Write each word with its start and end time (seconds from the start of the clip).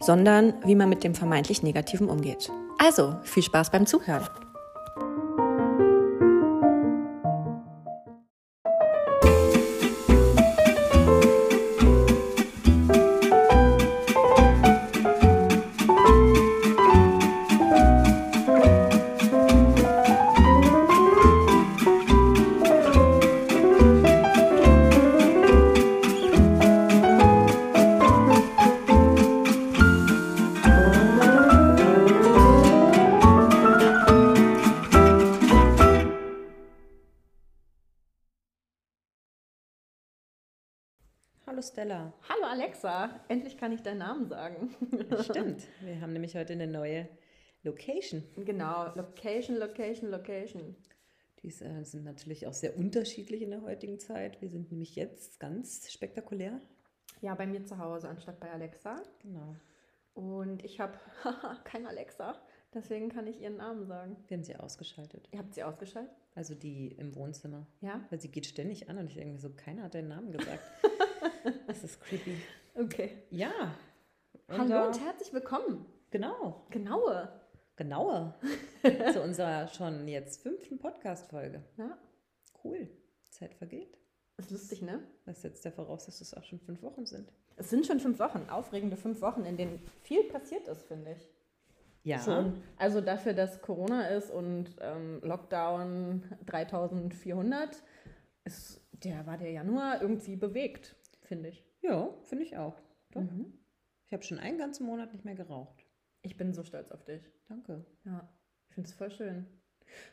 sondern 0.00 0.54
wie 0.64 0.74
man 0.74 0.88
mit 0.88 1.04
dem 1.04 1.14
vermeintlich 1.14 1.62
Negativen 1.62 2.08
umgeht. 2.08 2.50
Also, 2.78 3.16
viel 3.22 3.42
Spaß 3.42 3.70
beim 3.70 3.86
Zuhören. 3.86 4.26
Hallo 41.60 41.68
Stella. 41.68 42.14
Hallo 42.26 42.44
Alexa, 42.46 43.20
endlich 43.28 43.58
kann 43.58 43.70
ich 43.70 43.82
deinen 43.82 43.98
Namen 43.98 44.26
sagen. 44.30 44.74
Stimmt, 45.20 45.66
wir 45.82 46.00
haben 46.00 46.14
nämlich 46.14 46.34
heute 46.34 46.54
eine 46.54 46.66
neue 46.66 47.06
Location. 47.64 48.24
Genau, 48.36 48.94
Location, 48.94 49.58
Location, 49.58 50.08
Location. 50.08 50.74
Die 51.42 51.48
äh, 51.48 51.84
sind 51.84 52.04
natürlich 52.04 52.46
auch 52.46 52.54
sehr 52.54 52.78
unterschiedlich 52.78 53.42
in 53.42 53.50
der 53.50 53.60
heutigen 53.60 53.98
Zeit. 53.98 54.40
Wir 54.40 54.48
sind 54.48 54.70
nämlich 54.70 54.96
jetzt 54.96 55.38
ganz 55.38 55.92
spektakulär. 55.92 56.62
Ja, 57.20 57.34
bei 57.34 57.46
mir 57.46 57.62
zu 57.66 57.76
Hause 57.76 58.08
anstatt 58.08 58.40
bei 58.40 58.50
Alexa. 58.50 59.02
Genau. 59.20 59.54
Und 60.14 60.64
ich 60.64 60.80
habe 60.80 60.98
kein 61.64 61.86
Alexa, 61.86 62.40
deswegen 62.72 63.10
kann 63.10 63.26
ich 63.26 63.38
ihren 63.38 63.58
Namen 63.58 63.84
sagen. 63.84 64.16
Wir 64.28 64.38
haben 64.38 64.44
sie 64.44 64.56
ausgeschaltet. 64.56 65.28
Ihr 65.30 65.38
habt 65.38 65.52
sie 65.52 65.62
ausgeschaltet? 65.62 66.16
Also 66.34 66.54
die 66.54 66.88
im 66.92 67.14
Wohnzimmer. 67.14 67.66
Ja. 67.82 68.00
Weil 68.08 68.18
sie 68.18 68.30
geht 68.30 68.46
ständig 68.46 68.88
an 68.88 68.96
und 68.96 69.08
ich 69.08 69.16
denke 69.16 69.38
so, 69.38 69.50
keiner 69.50 69.82
hat 69.82 69.94
deinen 69.94 70.08
Namen 70.08 70.32
gesagt. 70.32 70.62
das 71.66 71.84
ist 71.84 72.00
creepy. 72.00 72.36
Okay. 72.74 73.22
Ja. 73.30 73.74
Hallo 74.48 74.68
da- 74.68 74.86
und 74.86 75.00
herzlich 75.04 75.32
willkommen. 75.32 75.86
Genau. 76.10 76.66
Genaue. 76.70 77.28
Genauer. 77.76 78.38
Zu 79.12 79.22
unserer 79.22 79.68
schon 79.68 80.06
jetzt 80.08 80.42
fünften 80.42 80.78
Podcast-Folge. 80.78 81.62
Ja, 81.76 81.98
Cool. 82.62 82.88
Zeit 83.30 83.54
vergeht. 83.54 83.96
ist 84.36 84.50
lustig, 84.50 84.82
ne? 84.82 85.00
Was 85.24 85.40
setzt 85.42 85.64
ja 85.64 85.70
voraus, 85.70 86.04
dass 86.06 86.20
es 86.20 86.34
auch 86.34 86.44
schon 86.44 86.60
fünf 86.60 86.82
Wochen 86.82 87.06
sind? 87.06 87.32
Es 87.56 87.70
sind 87.70 87.86
schon 87.86 88.00
fünf 88.00 88.18
Wochen, 88.18 88.48
aufregende 88.50 88.96
fünf 88.96 89.20
Wochen, 89.22 89.44
in 89.44 89.56
denen 89.56 89.80
viel 90.02 90.24
passiert 90.24 90.66
ist, 90.68 90.82
finde 90.88 91.12
ich. 91.12 91.28
Ja. 92.02 92.18
Schon. 92.18 92.62
Also 92.76 93.00
dafür, 93.00 93.34
dass 93.34 93.60
Corona 93.62 94.08
ist 94.08 94.30
und 94.30 94.76
ähm, 94.80 95.20
Lockdown 95.22 96.24
3400, 96.46 97.82
ist, 98.44 98.80
der 99.04 99.26
war 99.26 99.36
der 99.38 99.50
Januar 99.52 100.00
irgendwie 100.02 100.36
bewegt, 100.36 100.96
finde 101.30 101.48
ich. 101.50 101.64
Ja, 101.80 102.12
finde 102.24 102.44
ich 102.44 102.56
auch. 102.56 102.76
Doch. 103.12 103.22
Mhm. 103.22 103.56
Ich 104.08 104.12
habe 104.12 104.24
schon 104.24 104.40
einen 104.40 104.58
ganzen 104.58 104.84
Monat 104.84 105.12
nicht 105.12 105.24
mehr 105.24 105.36
geraucht. 105.36 105.86
Ich 106.22 106.36
bin 106.36 106.52
so 106.52 106.64
stolz 106.64 106.90
auf 106.90 107.04
dich. 107.04 107.22
Danke. 107.48 107.86
Ja, 108.04 108.28
ich 108.68 108.74
finde 108.74 108.88
es 108.88 108.94
voll 108.94 109.12
schön. 109.12 109.46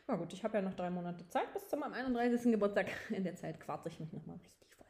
Na 0.06 0.14
gut, 0.14 0.32
ich 0.32 0.44
habe 0.44 0.56
ja 0.56 0.62
noch 0.62 0.74
drei 0.74 0.90
Monate 0.90 1.26
Zeit 1.28 1.52
bis 1.52 1.66
zu 1.66 1.76
meinem 1.76 1.92
31. 1.94 2.52
Geburtstag. 2.52 2.86
In 3.10 3.24
der 3.24 3.34
Zeit 3.34 3.58
quarze 3.58 3.88
ich 3.88 3.98
mich 3.98 4.12
nochmal 4.12 4.36
richtig 4.36 4.76
voll. 4.76 4.86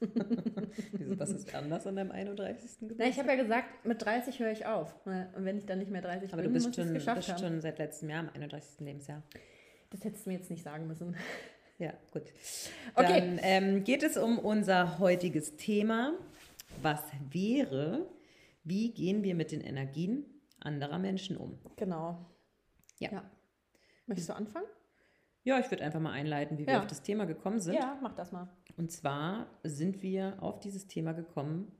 Wieso, 0.92 1.18
was 1.18 1.30
ist 1.30 1.54
anders 1.54 1.86
an 1.86 1.96
deinem 1.96 2.12
31. 2.12 2.70
Na, 2.80 2.88
Geburtstag? 2.88 3.08
ich 3.10 3.18
habe 3.18 3.28
ja 3.28 3.36
gesagt, 3.36 3.84
mit 3.84 4.02
30 4.02 4.38
höre 4.38 4.52
ich 4.52 4.64
auf. 4.64 5.04
Und 5.04 5.44
wenn 5.44 5.58
ich 5.58 5.66
dann 5.66 5.80
nicht 5.80 5.90
mehr 5.90 6.02
30 6.02 6.32
Aber 6.32 6.40
bin, 6.40 6.50
du 6.50 6.54
bist 6.54 6.68
muss 6.68 6.78
ich 6.78 6.84
schon, 6.84 6.94
geschafft 6.94 7.18
bist 7.18 7.28
haben. 7.28 7.38
schon 7.40 7.60
seit 7.60 7.78
letztem 7.78 8.08
Jahr 8.08 8.20
am 8.20 8.30
31. 8.30 8.80
Lebensjahr. 8.80 9.22
Das 9.90 10.02
hättest 10.02 10.24
du 10.24 10.30
mir 10.30 10.38
jetzt 10.38 10.50
nicht 10.50 10.62
sagen 10.62 10.86
müssen. 10.86 11.14
Ja, 11.78 11.92
gut. 12.12 12.22
Okay. 12.94 13.20
Dann 13.20 13.38
ähm, 13.42 13.84
geht 13.84 14.02
es 14.02 14.16
um 14.16 14.38
unser 14.38 14.98
heutiges 14.98 15.56
Thema. 15.56 16.12
Was 16.80 17.02
wäre, 17.30 18.06
wie 18.64 18.92
gehen 18.92 19.22
wir 19.24 19.34
mit 19.34 19.52
den 19.52 19.60
Energien 19.60 20.24
anderer 20.60 20.98
Menschen 20.98 21.36
um? 21.36 21.58
Genau. 21.76 22.26
Ja. 22.98 23.24
Möchtest 24.06 24.28
du 24.28 24.36
anfangen? 24.36 24.66
Ja, 25.44 25.58
ich 25.58 25.68
würde 25.70 25.82
einfach 25.82 25.98
mal 26.00 26.12
einleiten, 26.12 26.56
wie 26.58 26.66
wir 26.66 26.74
Ja. 26.74 26.80
auf 26.80 26.86
das 26.86 27.02
Thema 27.02 27.24
gekommen 27.24 27.60
sind. 27.60 27.74
Ja, 27.74 27.98
mach 28.00 28.14
das 28.14 28.30
mal. 28.30 28.48
Und 28.76 28.92
zwar 28.92 29.48
sind 29.64 30.02
wir 30.02 30.36
auf 30.40 30.60
dieses 30.60 30.86
Thema 30.86 31.12
gekommen 31.12 31.72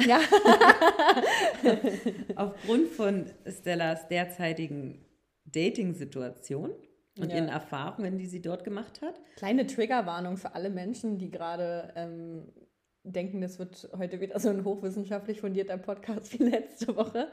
Ja. 0.00 0.20
aufgrund 2.36 2.88
von 2.88 3.26
Stellas 3.46 4.08
derzeitigen 4.08 5.04
Dating-Situation 5.44 6.70
und 7.18 7.30
Ja. 7.30 7.36
ihren 7.36 7.48
Erfahrungen, 7.48 8.18
die 8.18 8.26
sie 8.26 8.40
dort 8.40 8.64
gemacht 8.64 9.02
hat. 9.02 9.20
Kleine 9.36 9.66
Triggerwarnung 9.66 10.36
für 10.36 10.54
alle 10.54 10.70
Menschen, 10.70 11.18
die 11.18 11.30
gerade 11.30 11.92
ähm, 11.96 12.48
denken, 13.04 13.40
das 13.40 13.58
wird 13.58 13.88
heute 13.96 14.20
wieder 14.20 14.38
so 14.40 14.48
ein 14.48 14.64
hochwissenschaftlich 14.64 15.40
fundierter 15.40 15.76
Podcast 15.78 16.38
wie 16.38 16.44
letzte 16.44 16.96
Woche. 16.96 17.28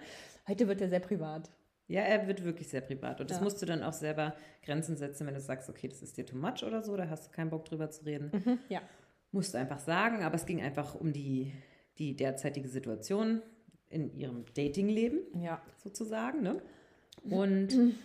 Heute 0.48 0.68
wird 0.68 0.82
er 0.82 0.90
sehr 0.90 1.00
privat. 1.00 1.50
Ja, 1.88 2.02
er 2.02 2.28
wird 2.28 2.44
wirklich 2.44 2.68
sehr 2.68 2.82
privat. 2.82 3.20
Und 3.22 3.32
das 3.32 3.38
Ja. 3.38 3.44
musst 3.44 3.62
du 3.62 3.66
dann 3.66 3.82
auch 3.84 3.94
selber 3.94 4.36
Grenzen 4.64 4.96
setzen, 4.98 5.26
wenn 5.26 5.34
du 5.34 5.40
sagst, 5.42 5.70
okay, 5.70 5.88
das 5.88 6.02
ist 6.04 6.18
dir 6.18 6.26
too 6.26 6.38
much 6.38 6.64
oder 6.64 6.84
so, 6.84 6.96
da 6.98 7.10
hast 7.10 7.28
du 7.28 7.32
keinen 7.32 7.50
Bock 7.50 7.66
drüber 7.66 7.90
zu 7.90 8.06
reden. 8.06 8.60
Ja. 8.70 8.82
Musst 9.32 9.54
du 9.54 9.58
einfach 9.58 9.80
sagen. 9.80 10.24
Aber 10.24 10.36
es 10.36 10.46
ging 10.46 10.62
einfach 10.62 10.94
um 10.96 11.14
die, 11.14 11.52
die 11.98 12.16
derzeitige 12.16 12.68
Situation 12.68 13.42
in 13.90 14.14
ihrem 14.16 14.46
Datingleben 14.56 15.20
Ja. 15.42 15.62
sozusagen. 15.78 16.42
Ne? 16.42 16.62
Und 17.30 17.96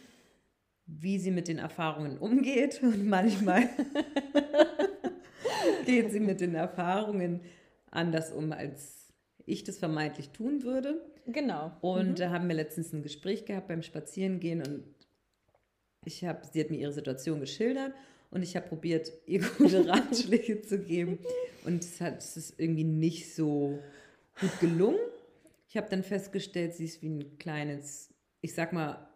wie 0.86 1.18
sie 1.18 1.30
mit 1.30 1.48
den 1.48 1.58
Erfahrungen 1.58 2.18
umgeht. 2.18 2.80
Und 2.82 3.06
manchmal 3.06 3.68
geht 5.86 6.12
sie 6.12 6.20
mit 6.20 6.40
den 6.40 6.54
Erfahrungen 6.54 7.40
anders 7.90 8.32
um, 8.32 8.52
als 8.52 9.12
ich 9.46 9.64
das 9.64 9.78
vermeintlich 9.78 10.30
tun 10.30 10.62
würde. 10.62 11.00
Genau. 11.26 11.72
Und 11.80 12.18
da 12.18 12.30
haben 12.30 12.48
wir 12.48 12.54
letztens 12.54 12.92
ein 12.92 13.02
Gespräch 13.02 13.44
gehabt 13.44 13.68
beim 13.68 13.82
Spazierengehen 13.82 14.60
und 14.60 14.84
ich 16.04 16.24
habe, 16.24 16.46
sie 16.46 16.60
hat 16.60 16.70
mir 16.70 16.78
ihre 16.78 16.92
Situation 16.92 17.40
geschildert 17.40 17.94
und 18.30 18.42
ich 18.42 18.56
habe 18.56 18.68
probiert, 18.68 19.10
ihr 19.26 19.40
gute 19.40 19.86
Ratschläge 19.88 20.60
zu 20.62 20.78
geben. 20.78 21.18
Und 21.64 21.82
es, 21.82 22.00
hat, 22.00 22.18
es 22.18 22.36
ist 22.36 22.60
irgendwie 22.60 22.84
nicht 22.84 23.34
so 23.34 23.78
gut 24.38 24.60
gelungen. 24.60 24.98
Ich 25.68 25.76
habe 25.76 25.88
dann 25.88 26.02
festgestellt, 26.02 26.74
sie 26.74 26.84
ist 26.84 27.00
wie 27.00 27.08
ein 27.08 27.38
kleines, 27.38 28.12
ich 28.42 28.54
sag 28.54 28.72
mal, 28.72 29.08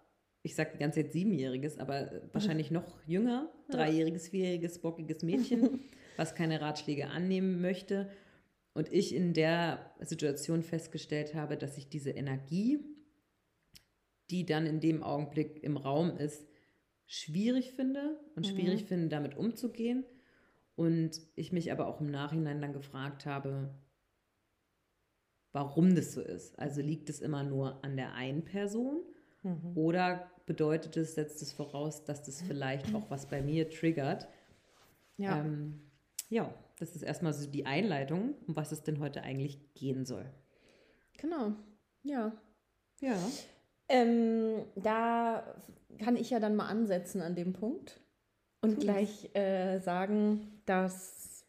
ich 0.48 0.54
sag 0.54 0.72
die 0.72 0.78
ganze 0.78 1.02
Zeit 1.02 1.12
siebenjähriges, 1.12 1.78
aber 1.78 2.22
wahrscheinlich 2.32 2.70
noch 2.70 2.98
jünger, 3.06 3.52
dreijähriges, 3.70 4.30
vierjähriges, 4.30 4.78
bockiges 4.78 5.22
Mädchen, 5.22 5.80
was 6.16 6.34
keine 6.34 6.62
Ratschläge 6.62 7.08
annehmen 7.08 7.60
möchte. 7.60 8.10
Und 8.72 8.90
ich 8.90 9.14
in 9.14 9.34
der 9.34 9.94
Situation 10.00 10.62
festgestellt 10.62 11.34
habe, 11.34 11.58
dass 11.58 11.76
ich 11.76 11.90
diese 11.90 12.10
Energie, 12.10 12.78
die 14.30 14.46
dann 14.46 14.64
in 14.64 14.80
dem 14.80 15.02
Augenblick 15.02 15.62
im 15.62 15.76
Raum 15.76 16.16
ist, 16.16 16.48
schwierig 17.04 17.72
finde 17.72 18.18
und 18.34 18.46
schwierig 18.46 18.84
finde, 18.84 19.08
damit 19.08 19.36
umzugehen. 19.36 20.04
Und 20.76 21.20
ich 21.34 21.52
mich 21.52 21.72
aber 21.72 21.88
auch 21.88 22.00
im 22.00 22.10
Nachhinein 22.10 22.62
dann 22.62 22.72
gefragt 22.72 23.26
habe, 23.26 23.74
warum 25.52 25.94
das 25.94 26.12
so 26.12 26.22
ist. 26.22 26.58
Also 26.58 26.80
liegt 26.80 27.10
es 27.10 27.20
immer 27.20 27.42
nur 27.42 27.84
an 27.84 27.96
der 27.96 28.14
einen 28.14 28.44
Person 28.44 29.02
oder 29.74 30.30
bedeutet 30.46 30.96
es, 30.96 31.14
setzt 31.14 31.42
es 31.42 31.52
voraus, 31.52 32.04
dass 32.04 32.22
das 32.22 32.42
vielleicht 32.42 32.94
auch 32.94 33.10
was 33.10 33.26
bei 33.26 33.42
mir 33.42 33.70
triggert? 33.70 34.28
Ja. 35.16 35.38
Ähm, 35.38 35.80
ja, 36.28 36.52
das 36.78 36.94
ist 36.94 37.02
erstmal 37.02 37.32
so 37.32 37.48
die 37.48 37.66
Einleitung, 37.66 38.34
um 38.46 38.56
was 38.56 38.72
es 38.72 38.82
denn 38.82 39.00
heute 39.00 39.22
eigentlich 39.22 39.58
gehen 39.74 40.04
soll. 40.04 40.24
Genau. 41.18 41.52
Ja. 42.02 42.32
Ja. 43.00 43.16
Ähm, 43.88 44.64
da 44.76 45.54
kann 45.98 46.16
ich 46.16 46.30
ja 46.30 46.40
dann 46.40 46.56
mal 46.56 46.68
ansetzen 46.68 47.22
an 47.22 47.34
dem 47.34 47.52
Punkt 47.52 48.00
und 48.60 48.80
gleich 48.80 49.34
äh, 49.34 49.78
sagen, 49.78 50.60
dass 50.66 51.46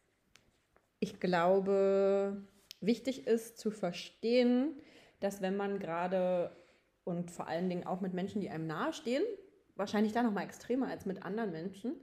ich 1.00 1.20
glaube, 1.20 2.42
wichtig 2.82 3.28
ist 3.28 3.58
zu 3.58 3.72
verstehen, 3.72 4.74
dass 5.20 5.42
wenn 5.42 5.58
man 5.58 5.80
gerade 5.80 6.52
und 7.10 7.32
vor 7.32 7.48
allen 7.48 7.70
Dingen 7.70 7.86
auch 7.86 8.02
mit 8.02 8.14
Menschen, 8.14 8.40
die 8.40 8.50
einem 8.50 8.68
nahestehen, 8.68 9.24
wahrscheinlich 9.76 10.14
da 10.14 10.24
noch 10.24 10.32
mal 10.32 10.44
extremer 10.44 10.88
als 10.88 11.06
mit 11.06 11.24
anderen 11.24 11.52
Menschen, 11.52 11.96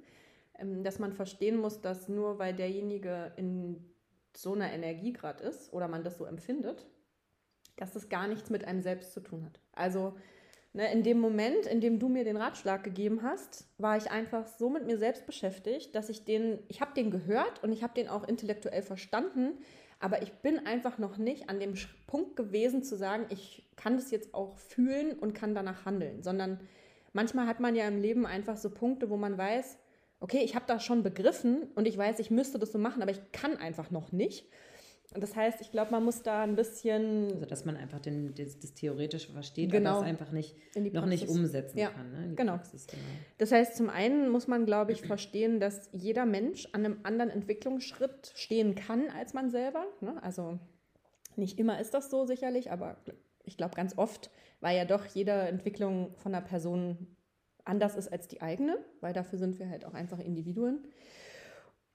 ähm, 0.58 0.82
dass 0.82 0.98
man 0.98 1.12
verstehen 1.12 1.56
muss, 1.56 1.80
dass 1.80 2.08
nur 2.08 2.38
weil 2.38 2.54
derjenige 2.54 3.32
in 3.36 3.84
so 4.36 4.52
einer 4.52 4.72
Energie 4.72 5.12
gerade 5.12 5.42
ist 5.44 5.72
oder 5.72 5.88
man 5.88 6.04
das 6.04 6.18
so 6.18 6.24
empfindet, 6.24 6.86
dass 7.76 7.92
das 7.92 8.08
gar 8.08 8.28
nichts 8.28 8.50
mit 8.50 8.64
einem 8.64 8.80
selbst 8.80 9.12
zu 9.12 9.20
tun 9.20 9.44
hat. 9.44 9.60
Also 9.72 10.16
ne, 10.72 10.90
in 10.92 11.02
dem 11.02 11.20
Moment, 11.20 11.66
in 11.66 11.80
dem 11.80 11.98
du 11.98 12.08
mir 12.08 12.24
den 12.24 12.36
Ratschlag 12.36 12.84
gegeben 12.84 13.22
hast, 13.22 13.66
war 13.78 13.96
ich 13.96 14.10
einfach 14.10 14.46
so 14.46 14.68
mit 14.70 14.86
mir 14.86 14.98
selbst 14.98 15.26
beschäftigt, 15.26 15.94
dass 15.94 16.08
ich 16.08 16.24
den, 16.24 16.58
ich 16.68 16.80
habe 16.80 16.94
den 16.94 17.10
gehört 17.10 17.62
und 17.62 17.72
ich 17.72 17.82
habe 17.82 17.94
den 17.94 18.08
auch 18.08 18.26
intellektuell 18.26 18.82
verstanden, 18.82 19.58
aber 19.98 20.22
ich 20.22 20.32
bin 20.34 20.66
einfach 20.66 20.98
noch 20.98 21.16
nicht 21.16 21.48
an 21.48 21.60
dem 21.60 21.74
Punkt 22.06 22.36
gewesen 22.36 22.82
zu 22.82 22.96
sagen, 22.96 23.26
ich 23.30 23.66
kann 23.76 23.96
das 23.96 24.10
jetzt 24.10 24.34
auch 24.34 24.58
fühlen 24.58 25.18
und 25.18 25.34
kann 25.34 25.54
danach 25.54 25.84
handeln, 25.84 26.22
sondern 26.22 26.60
manchmal 27.12 27.46
hat 27.46 27.60
man 27.60 27.74
ja 27.74 27.88
im 27.88 28.00
Leben 28.00 28.26
einfach 28.26 28.56
so 28.56 28.70
Punkte, 28.70 29.08
wo 29.08 29.16
man 29.16 29.38
weiß, 29.38 29.78
okay, 30.20 30.40
ich 30.42 30.54
habe 30.54 30.66
das 30.66 30.84
schon 30.84 31.02
begriffen 31.02 31.64
und 31.74 31.86
ich 31.86 31.96
weiß, 31.96 32.18
ich 32.18 32.30
müsste 32.30 32.58
das 32.58 32.72
so 32.72 32.78
machen, 32.78 33.02
aber 33.02 33.10
ich 33.10 33.20
kann 33.32 33.56
einfach 33.56 33.90
noch 33.90 34.12
nicht. 34.12 34.46
Das 35.14 35.36
heißt, 35.36 35.60
ich 35.60 35.70
glaube, 35.70 35.92
man 35.92 36.04
muss 36.04 36.22
da 36.22 36.42
ein 36.42 36.56
bisschen. 36.56 37.32
Also, 37.32 37.46
dass 37.46 37.64
man 37.64 37.76
einfach 37.76 38.00
den, 38.00 38.34
das, 38.34 38.58
das 38.58 38.74
Theoretische 38.74 39.32
versteht, 39.32 39.70
genau. 39.70 39.90
aber 39.90 40.00
es 40.00 40.06
einfach 40.06 40.32
nicht, 40.32 40.56
noch 40.92 41.06
nicht 41.06 41.28
umsetzen 41.28 41.78
ja. 41.78 41.90
kann. 41.90 42.10
Ne? 42.10 42.34
Genau. 42.34 42.54
Praxis, 42.54 42.86
genau. 42.86 43.02
Das 43.38 43.52
heißt, 43.52 43.76
zum 43.76 43.88
einen 43.88 44.28
muss 44.28 44.46
man, 44.48 44.66
glaube 44.66 44.92
ich, 44.92 45.02
verstehen, 45.06 45.60
dass 45.60 45.88
jeder 45.92 46.26
Mensch 46.26 46.68
an 46.72 46.84
einem 46.84 47.00
anderen 47.04 47.30
Entwicklungsschritt 47.30 48.32
stehen 48.34 48.74
kann 48.74 49.08
als 49.10 49.32
man 49.32 49.50
selber. 49.50 49.86
Ne? 50.00 50.22
Also, 50.22 50.58
nicht 51.36 51.58
immer 51.58 51.80
ist 51.80 51.94
das 51.94 52.10
so 52.10 52.26
sicherlich, 52.26 52.70
aber 52.70 52.96
ich 53.44 53.56
glaube, 53.56 53.74
ganz 53.74 53.96
oft 53.96 54.30
war 54.60 54.72
ja 54.72 54.84
doch 54.84 55.04
jede 55.06 55.32
Entwicklung 55.32 56.14
von 56.16 56.34
einer 56.34 56.44
Person 56.44 57.16
anders 57.64 57.96
ist 57.96 58.12
als 58.12 58.28
die 58.28 58.42
eigene, 58.42 58.78
weil 59.00 59.12
dafür 59.12 59.38
sind 59.38 59.58
wir 59.58 59.68
halt 59.68 59.84
auch 59.84 59.94
einfach 59.94 60.18
Individuen. 60.18 60.86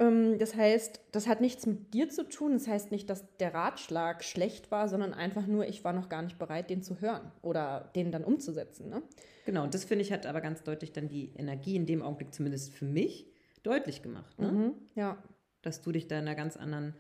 Ähm, 0.02 0.40
das 0.40 0.56
heißt, 0.56 1.00
das 1.12 1.28
hat 1.28 1.42
nichts 1.42 1.66
mit 1.66 1.94
dir 1.94 2.10
zu 2.10 2.28
tun. 2.28 2.54
Das 2.54 2.68
heißt 2.68 2.92
nicht, 2.92 3.10
dass 3.10 3.26
der 3.38 3.54
Ratschlag 3.54 4.24
schlecht 4.24 4.72
war, 4.72 4.90
sondern 4.90 5.14
einfach 5.14 5.46
nur, 5.46 5.68
ich 5.68 5.84
war 5.84 5.94
noch 5.94 6.10
gar 6.10 6.24
nicht 6.24 6.40
bereit, 6.40 6.70
den 6.70 6.82
zu 6.82 7.00
hören 7.00 7.32
oder 7.42 7.92
den 7.96 8.12
dann 8.12 8.24
umzusetzen. 8.24 8.90
Ne? 8.90 9.04
Genau, 9.46 9.64
und 9.64 9.74
das 9.74 9.86
finde 9.86 10.04
ich 10.04 10.12
hat 10.12 10.26
aber 10.26 10.42
ganz 10.42 10.64
deutlich 10.64 10.92
dann 10.92 11.08
die 11.08 11.32
Energie 11.36 11.76
in 11.76 11.86
dem 11.86 12.02
Augenblick, 12.02 12.34
zumindest 12.34 12.74
für 12.74 12.86
mich, 12.86 13.28
deutlich 13.64 14.02
gemacht. 14.02 14.40
Ne? 14.40 14.52
Mhm, 14.52 14.74
ja. 14.96 15.22
Dass 15.62 15.82
du 15.82 15.92
dich 15.92 16.08
da 16.08 16.18
in 16.18 16.28
einer 16.28 16.36
ganz 16.36 16.58
anderen 16.58 16.96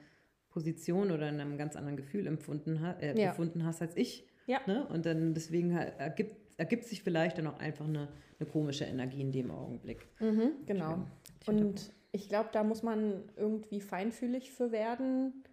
Position 0.50 1.12
oder 1.12 1.28
in 1.28 1.40
einem 1.40 1.58
ganz 1.58 1.76
anderen 1.76 1.98
Gefühl 1.98 2.28
empfunden 2.28 2.84
äh, 3.00 3.20
ja. 3.20 3.32
befunden 3.32 3.66
hast 3.66 3.82
als 3.82 3.98
ich. 3.98 4.28
Ja. 4.46 4.60
Ne? 4.68 4.86
Und 4.88 5.06
dann 5.06 5.34
deswegen 5.34 5.72
ergibt, 5.72 6.36
ergibt 6.58 6.84
sich 6.84 7.02
vielleicht 7.02 7.40
dann 7.40 7.48
auch 7.48 7.58
einfach 7.58 7.88
eine 7.88 8.10
eine 8.42 8.50
komische 8.50 8.86
Energie 8.86 9.22
in 9.22 9.32
dem 9.32 9.52
Augenblick. 9.52 10.08
Mhm, 10.20 10.54
genau. 10.66 11.06
Und 11.46 11.92
ich 12.12 12.28
glaube, 12.30 12.50
da 12.52 12.64
muss 12.64 12.84
man 12.84 13.30
irgendwie 13.36 13.82
feinfühlig 13.82 14.52
für 14.52 14.72
werden, 14.72 15.44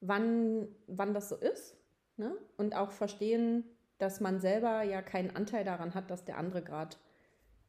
wann, 0.00 0.68
wann 0.86 1.14
das 1.14 1.28
so 1.28 1.36
ist. 1.36 1.76
Ne? 2.16 2.36
Und 2.56 2.74
auch 2.74 2.90
verstehen, 2.90 3.64
dass 3.98 4.20
man 4.20 4.40
selber 4.40 4.82
ja 4.82 5.02
keinen 5.02 5.34
Anteil 5.34 5.64
daran 5.64 5.94
hat, 5.94 6.10
dass 6.10 6.24
der 6.24 6.38
andere 6.38 6.62
gerade 6.62 6.96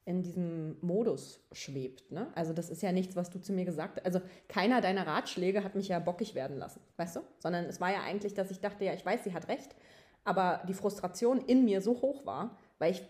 in 0.06 0.24
diesem 0.24 0.78
Modus 0.80 1.42
schwebt. 1.52 2.10
Ne? 2.12 2.28
Also 2.34 2.54
das 2.54 2.70
ist 2.70 2.82
ja 2.82 2.94
nichts, 2.94 3.18
was 3.18 3.30
du 3.30 3.40
zu 3.40 3.52
mir 3.52 3.66
gesagt 3.66 3.98
hast. 3.98 4.06
Also 4.06 4.22
keiner 4.48 4.80
deiner 4.80 5.06
Ratschläge 5.06 5.66
hat 5.66 5.76
mich 5.76 5.90
ja 5.90 6.00
bockig 6.00 6.34
werden 6.34 6.58
lassen, 6.58 6.80
weißt 6.96 7.18
du? 7.18 7.20
Sondern 7.40 7.66
es 7.66 7.82
war 7.82 7.92
ja 7.92 8.04
eigentlich, 8.04 8.34
dass 8.34 8.50
ich 8.50 8.62
dachte, 8.62 8.86
ja, 8.86 8.94
ich 8.94 9.06
weiß, 9.06 9.26
sie 9.26 9.34
hat 9.34 9.50
recht, 9.50 9.76
aber 10.24 10.62
die 10.68 10.74
Frustration 10.74 11.42
in 11.42 11.66
mir 11.66 11.82
so 11.82 12.02
hoch 12.02 12.26
war, 12.26 12.58
weil 12.80 12.94
ich 12.94 13.04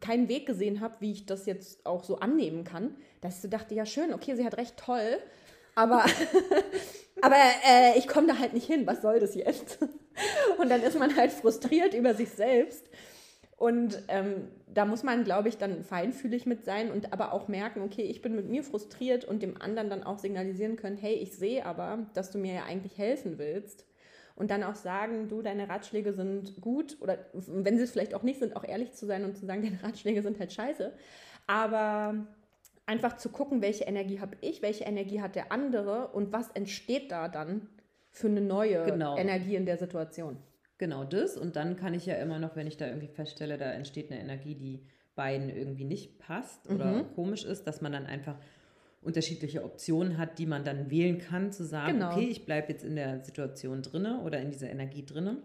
keinen 0.00 0.28
Weg 0.28 0.46
gesehen 0.46 0.80
habe, 0.80 0.96
wie 1.00 1.12
ich 1.12 1.26
das 1.26 1.46
jetzt 1.46 1.84
auch 1.86 2.04
so 2.04 2.18
annehmen 2.18 2.64
kann, 2.64 2.96
dass 3.20 3.36
ich 3.36 3.42
so 3.42 3.48
dachte, 3.48 3.74
ja 3.74 3.86
schön, 3.86 4.12
okay, 4.12 4.34
sie 4.34 4.44
hat 4.44 4.56
recht, 4.56 4.76
toll, 4.76 5.18
aber, 5.74 6.04
aber 7.22 7.36
äh, 7.66 7.98
ich 7.98 8.06
komme 8.06 8.26
da 8.26 8.38
halt 8.38 8.52
nicht 8.52 8.66
hin, 8.66 8.86
was 8.86 9.02
soll 9.02 9.20
das 9.20 9.34
jetzt? 9.34 9.78
Und 10.58 10.68
dann 10.68 10.82
ist 10.82 10.98
man 10.98 11.16
halt 11.16 11.32
frustriert 11.32 11.94
über 11.94 12.14
sich 12.14 12.30
selbst. 12.30 12.88
Und 13.56 14.02
ähm, 14.08 14.48
da 14.66 14.84
muss 14.84 15.02
man, 15.02 15.24
glaube 15.24 15.48
ich, 15.48 15.56
dann 15.56 15.84
feinfühlig 15.84 16.44
mit 16.44 16.64
sein 16.64 16.90
und 16.90 17.12
aber 17.12 17.32
auch 17.32 17.46
merken, 17.46 17.82
okay, 17.82 18.02
ich 18.02 18.20
bin 18.20 18.34
mit 18.34 18.48
mir 18.48 18.64
frustriert 18.64 19.24
und 19.24 19.42
dem 19.42 19.60
anderen 19.62 19.88
dann 19.88 20.02
auch 20.02 20.18
signalisieren 20.18 20.74
können, 20.74 20.96
hey, 20.96 21.14
ich 21.14 21.36
sehe 21.36 21.64
aber, 21.64 22.06
dass 22.14 22.32
du 22.32 22.38
mir 22.38 22.52
ja 22.52 22.64
eigentlich 22.64 22.98
helfen 22.98 23.38
willst 23.38 23.86
und 24.36 24.50
dann 24.50 24.62
auch 24.64 24.74
sagen, 24.74 25.28
du, 25.28 25.42
deine 25.42 25.68
Ratschläge 25.68 26.12
sind 26.12 26.60
gut 26.60 26.96
oder 27.00 27.18
wenn 27.32 27.76
sie 27.76 27.84
es 27.84 27.92
vielleicht 27.92 28.14
auch 28.14 28.22
nicht 28.22 28.40
sind, 28.40 28.56
auch 28.56 28.64
ehrlich 28.64 28.92
zu 28.92 29.06
sein 29.06 29.24
und 29.24 29.36
zu 29.36 29.46
sagen, 29.46 29.62
deine 29.62 29.82
Ratschläge 29.82 30.22
sind 30.22 30.38
halt 30.38 30.52
scheiße. 30.52 30.92
Aber 31.46 32.26
einfach 32.86 33.16
zu 33.16 33.28
gucken, 33.28 33.62
welche 33.62 33.84
Energie 33.84 34.20
habe 34.20 34.36
ich, 34.40 34.62
welche 34.62 34.84
Energie 34.84 35.20
hat 35.20 35.36
der 35.36 35.52
andere 35.52 36.08
und 36.08 36.32
was 36.32 36.50
entsteht 36.50 37.10
da 37.12 37.28
dann 37.28 37.68
für 38.10 38.28
eine 38.28 38.40
neue 38.40 38.84
genau. 38.84 39.16
Energie 39.16 39.56
in 39.56 39.66
der 39.66 39.76
Situation. 39.76 40.36
Genau 40.78 41.04
das. 41.04 41.36
Und 41.36 41.56
dann 41.56 41.76
kann 41.76 41.94
ich 41.94 42.06
ja 42.06 42.14
immer 42.16 42.38
noch, 42.38 42.56
wenn 42.56 42.66
ich 42.66 42.76
da 42.76 42.86
irgendwie 42.86 43.08
feststelle, 43.08 43.58
da 43.58 43.70
entsteht 43.72 44.10
eine 44.10 44.20
Energie, 44.20 44.54
die 44.54 44.86
beiden 45.14 45.48
irgendwie 45.48 45.84
nicht 45.84 46.18
passt 46.18 46.68
oder 46.68 46.86
mhm. 46.86 47.14
komisch 47.14 47.44
ist, 47.44 47.66
dass 47.66 47.80
man 47.80 47.92
dann 47.92 48.06
einfach 48.06 48.36
unterschiedliche 49.04 49.64
Optionen 49.64 50.18
hat, 50.18 50.38
die 50.38 50.46
man 50.46 50.64
dann 50.64 50.90
wählen 50.90 51.18
kann, 51.18 51.52
zu 51.52 51.64
sagen, 51.64 51.94
genau. 51.94 52.12
okay, 52.12 52.28
ich 52.28 52.46
bleibe 52.46 52.72
jetzt 52.72 52.84
in 52.84 52.96
der 52.96 53.22
Situation 53.22 53.82
drinne 53.82 54.20
oder 54.22 54.40
in 54.40 54.50
dieser 54.50 54.70
Energie 54.70 55.04
drinne 55.04 55.42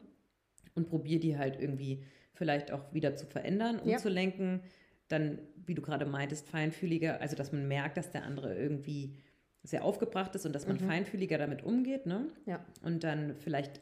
und 0.75 0.87
probiere 0.87 1.19
die 1.19 1.37
halt 1.37 1.59
irgendwie 1.59 2.03
vielleicht 2.33 2.71
auch 2.71 2.93
wieder 2.93 3.15
zu 3.15 3.25
verändern, 3.25 3.79
umzulenken. 3.79 4.61
Ja. 4.63 4.69
Dann, 5.09 5.39
wie 5.65 5.75
du 5.75 5.81
gerade 5.81 6.05
meintest, 6.05 6.47
feinfühliger, 6.47 7.19
also 7.19 7.35
dass 7.35 7.51
man 7.51 7.67
merkt, 7.67 7.97
dass 7.97 8.11
der 8.11 8.23
andere 8.23 8.55
irgendwie 8.55 9.17
sehr 9.63 9.83
aufgebracht 9.83 10.33
ist 10.35 10.45
und 10.45 10.53
dass 10.53 10.67
man 10.67 10.77
mhm. 10.77 10.87
feinfühliger 10.87 11.37
damit 11.37 11.63
umgeht, 11.63 12.05
ne? 12.05 12.27
Ja. 12.45 12.63
Und 12.83 13.03
dann 13.03 13.35
vielleicht 13.39 13.81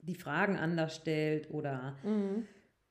die 0.00 0.14
Fragen 0.14 0.56
anders 0.56 0.96
stellt 0.96 1.50
oder 1.50 1.96
mhm. 2.02 2.46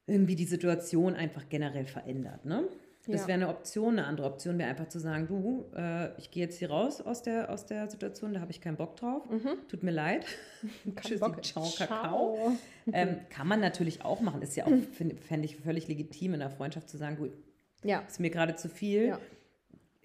irgendwie 0.06 0.36
die 0.36 0.46
Situation 0.46 1.16
einfach 1.16 1.50
generell 1.50 1.86
verändert, 1.86 2.46
ne? 2.46 2.68
Das 3.08 3.22
ja. 3.22 3.28
wäre 3.28 3.36
eine 3.36 3.48
Option. 3.50 3.98
Eine 3.98 4.08
andere 4.08 4.28
Option 4.28 4.58
wäre 4.58 4.70
einfach 4.70 4.90
zu 4.90 5.00
sagen, 5.00 5.28
du, 5.28 5.66
äh, 5.76 6.16
ich 6.18 6.30
gehe 6.32 6.44
jetzt 6.44 6.60
hier 6.60 6.70
raus 6.70 7.02
aus 7.02 7.24
der, 7.24 7.50
aus 7.50 7.66
der 7.66 7.90
Situation, 7.90 8.34
da 8.34 8.42
habe 8.42 8.52
ich 8.52 8.60
keinen 8.60 8.76
Bock 8.76 8.98
drauf. 8.98 9.30
Mhm. 9.30 9.68
Tut 9.68 9.84
mir 9.84 9.92
leid. 9.92 10.26
Tschüssi, 11.02 11.20
Bock. 11.20 11.44
ciao. 11.44 11.66
Kakao. 11.78 12.58
Ähm, 12.92 13.20
kann 13.30 13.48
man 13.48 13.60
natürlich 13.60 14.04
auch 14.04 14.20
machen. 14.20 14.42
Ist 14.42 14.56
ja 14.56 14.66
auch, 14.66 14.72
fände 14.92 15.46
ich 15.46 15.56
völlig 15.56 15.88
legitim 15.88 16.34
in 16.34 16.40
der 16.42 16.50
Freundschaft 16.50 16.90
zu 16.90 16.98
sagen, 16.98 17.18
du, 17.18 17.88
ja. 17.88 18.00
ist 18.00 18.20
mir 18.20 18.30
gerade 18.30 18.56
zu 18.56 18.70
viel. 18.70 19.08
Ja. 19.08 19.20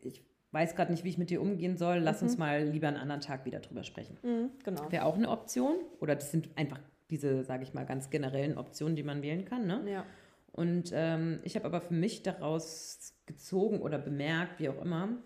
Ich 0.03 0.23
weiß 0.53 0.77
gerade 0.77 0.93
nicht, 0.93 1.05
wie 1.05 1.09
ich 1.09 1.19
mit 1.19 1.31
dir 1.31 1.41
umgehen 1.41 1.77
soll. 1.77 1.99
Lass 1.99 2.21
mhm. 2.21 2.29
uns 2.29 2.39
mal 2.39 2.63
lieber 2.65 2.89
einen 2.89 2.99
anderen 2.99 3.21
Tag 3.21 3.45
wieder 3.45 3.61
drüber 3.61 3.83
sprechen. 3.83 4.17
Mhm, 4.23 4.51
genau. 4.65 4.91
Wäre 4.93 5.05
auch 5.05 5.17
eine 5.17 5.29
Option. 5.29 5.77
Oder 6.01 6.15
das 6.15 6.31
sind 6.31 6.51
einfach 6.57 6.79
diese, 7.11 7.45
sage 7.45 7.63
ich 7.63 7.75
mal, 7.75 7.85
ganz 7.85 8.11
generellen 8.11 8.57
Optionen, 8.57 8.97
die 8.97 9.03
man 9.03 9.23
wählen 9.23 9.45
kann. 9.45 9.67
Ne? 9.67 9.83
Ja. 9.87 10.05
Und 10.53 10.91
ähm, 10.93 11.41
ich 11.45 11.57
habe 11.57 11.65
aber 11.65 11.81
für 11.81 11.95
mich 11.95 12.23
daraus 12.23 13.15
gezogen 13.27 13.81
oder 13.81 13.99
bemerkt, 13.99 14.61
wie 14.61 14.69
auch 14.69 14.81
immer, 14.83 15.19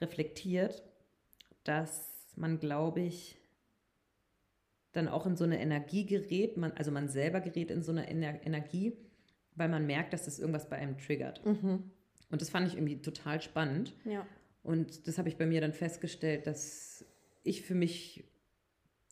reflektiert, 0.00 0.84
dass 1.64 2.32
man, 2.36 2.60
glaube 2.60 3.00
ich, 3.00 3.36
dann 4.92 5.08
auch 5.08 5.26
in 5.26 5.36
so 5.36 5.44
eine 5.44 5.60
Energie 5.60 6.06
gerät, 6.06 6.56
man, 6.56 6.72
also 6.72 6.90
man 6.90 7.08
selber 7.08 7.40
gerät 7.40 7.70
in 7.70 7.82
so 7.82 7.92
eine 7.92 8.08
Ener 8.08 8.44
Energie, 8.46 8.96
weil 9.54 9.68
man 9.68 9.86
merkt, 9.86 10.12
dass 10.12 10.24
das 10.24 10.38
irgendwas 10.38 10.68
bei 10.68 10.76
einem 10.76 10.96
triggert. 10.96 11.44
Mhm. 11.44 11.90
Und 12.30 12.40
das 12.40 12.50
fand 12.50 12.68
ich 12.68 12.74
irgendwie 12.74 13.02
total 13.02 13.42
spannend. 13.42 13.94
Ja. 14.04 14.26
Und 14.62 15.08
das 15.08 15.18
habe 15.18 15.28
ich 15.28 15.36
bei 15.36 15.46
mir 15.46 15.60
dann 15.60 15.72
festgestellt, 15.72 16.46
dass 16.46 17.04
ich 17.42 17.62
für 17.62 17.74
mich 17.74 18.24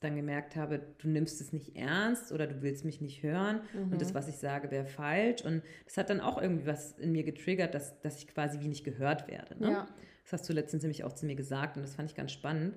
dann 0.00 0.14
gemerkt 0.14 0.56
habe, 0.56 0.80
du 0.98 1.08
nimmst 1.08 1.40
es 1.40 1.52
nicht 1.52 1.74
ernst 1.74 2.30
oder 2.30 2.46
du 2.46 2.60
willst 2.60 2.84
mich 2.84 3.00
nicht 3.00 3.22
hören 3.22 3.60
mhm. 3.72 3.92
und 3.92 4.02
das, 4.02 4.14
was 4.14 4.28
ich 4.28 4.36
sage, 4.36 4.70
wäre 4.70 4.84
falsch. 4.84 5.42
Und 5.42 5.62
das 5.84 5.96
hat 5.96 6.10
dann 6.10 6.20
auch 6.20 6.40
irgendwie 6.40 6.66
was 6.66 6.98
in 6.98 7.12
mir 7.12 7.24
getriggert, 7.24 7.74
dass, 7.74 7.98
dass 8.00 8.18
ich 8.18 8.28
quasi 8.28 8.60
wie 8.60 8.68
nicht 8.68 8.84
gehört 8.84 9.26
werde. 9.28 9.58
Ne? 9.58 9.70
Ja. 9.70 9.88
Das 10.24 10.34
hast 10.34 10.48
du 10.48 10.52
letztens 10.52 10.82
nämlich 10.82 11.04
auch 11.04 11.14
zu 11.14 11.24
mir 11.24 11.36
gesagt 11.36 11.76
und 11.76 11.82
das 11.82 11.94
fand 11.94 12.10
ich 12.10 12.16
ganz 12.16 12.32
spannend. 12.32 12.74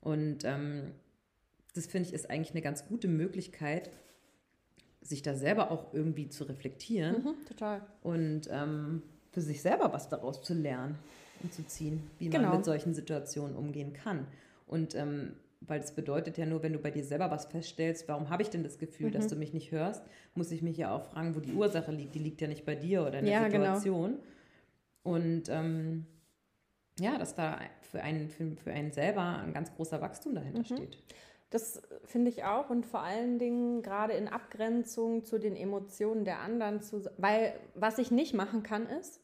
Und 0.00 0.44
ähm, 0.44 0.92
das 1.74 1.86
finde 1.86 2.08
ich 2.08 2.14
ist 2.14 2.28
eigentlich 2.28 2.52
eine 2.52 2.62
ganz 2.62 2.86
gute 2.86 3.08
Möglichkeit, 3.08 3.90
sich 5.00 5.22
da 5.22 5.34
selber 5.34 5.70
auch 5.70 5.94
irgendwie 5.94 6.28
zu 6.28 6.44
reflektieren. 6.44 7.22
Mhm, 7.22 7.46
total. 7.46 7.82
Und 8.02 8.48
ähm, 8.50 9.02
für 9.30 9.40
sich 9.40 9.62
selber 9.62 9.92
was 9.92 10.08
daraus 10.08 10.42
zu 10.42 10.54
lernen 10.54 10.98
und 11.42 11.52
zu 11.52 11.64
ziehen, 11.66 12.10
wie 12.18 12.30
genau. 12.30 12.48
man 12.48 12.56
mit 12.56 12.64
solchen 12.64 12.94
Situationen 12.94 13.54
umgehen 13.54 13.92
kann. 13.92 14.26
Und 14.66 14.94
ähm, 14.96 15.34
weil 15.60 15.80
das 15.80 15.94
bedeutet 15.94 16.38
ja 16.38 16.46
nur, 16.46 16.62
wenn 16.62 16.72
du 16.72 16.78
bei 16.78 16.90
dir 16.90 17.04
selber 17.04 17.30
was 17.30 17.46
feststellst, 17.46 18.08
warum 18.08 18.30
habe 18.30 18.42
ich 18.42 18.50
denn 18.50 18.62
das 18.62 18.78
Gefühl, 18.78 19.08
mhm. 19.08 19.12
dass 19.12 19.28
du 19.28 19.36
mich 19.36 19.52
nicht 19.52 19.72
hörst, 19.72 20.04
muss 20.34 20.50
ich 20.52 20.62
mich 20.62 20.76
ja 20.76 20.94
auch 20.94 21.02
fragen, 21.02 21.34
wo 21.34 21.40
die 21.40 21.52
Ursache 21.52 21.90
liegt. 21.90 22.14
Die 22.14 22.20
liegt 22.20 22.40
ja 22.40 22.48
nicht 22.48 22.64
bei 22.64 22.74
dir 22.74 23.02
oder 23.02 23.18
in 23.18 23.24
der 23.24 23.34
ja, 23.34 23.48
genau. 23.48 23.74
Situation. 23.74 24.10
Genau. 24.10 25.16
Und 25.16 25.48
ähm, 25.48 26.06
ja, 27.00 27.18
dass 27.18 27.34
da 27.34 27.58
für 27.80 28.02
einen, 28.02 28.28
für, 28.28 28.56
für 28.56 28.72
einen 28.72 28.92
selber 28.92 29.38
ein 29.38 29.52
ganz 29.52 29.74
großer 29.74 30.00
Wachstum 30.00 30.34
dahinter 30.34 30.60
mhm. 30.60 30.64
steht. 30.64 30.98
Das 31.50 31.80
finde 32.04 32.28
ich 32.28 32.44
auch 32.44 32.68
und 32.68 32.84
vor 32.84 33.00
allen 33.00 33.38
Dingen 33.38 33.82
gerade 33.82 34.12
in 34.12 34.28
Abgrenzung 34.28 35.24
zu 35.24 35.38
den 35.38 35.56
Emotionen 35.56 36.24
der 36.24 36.40
anderen, 36.40 36.82
zu, 36.82 37.02
weil 37.16 37.54
was 37.74 37.98
ich 37.98 38.10
nicht 38.10 38.34
machen 38.34 38.62
kann 38.62 38.86
ist, 38.86 39.22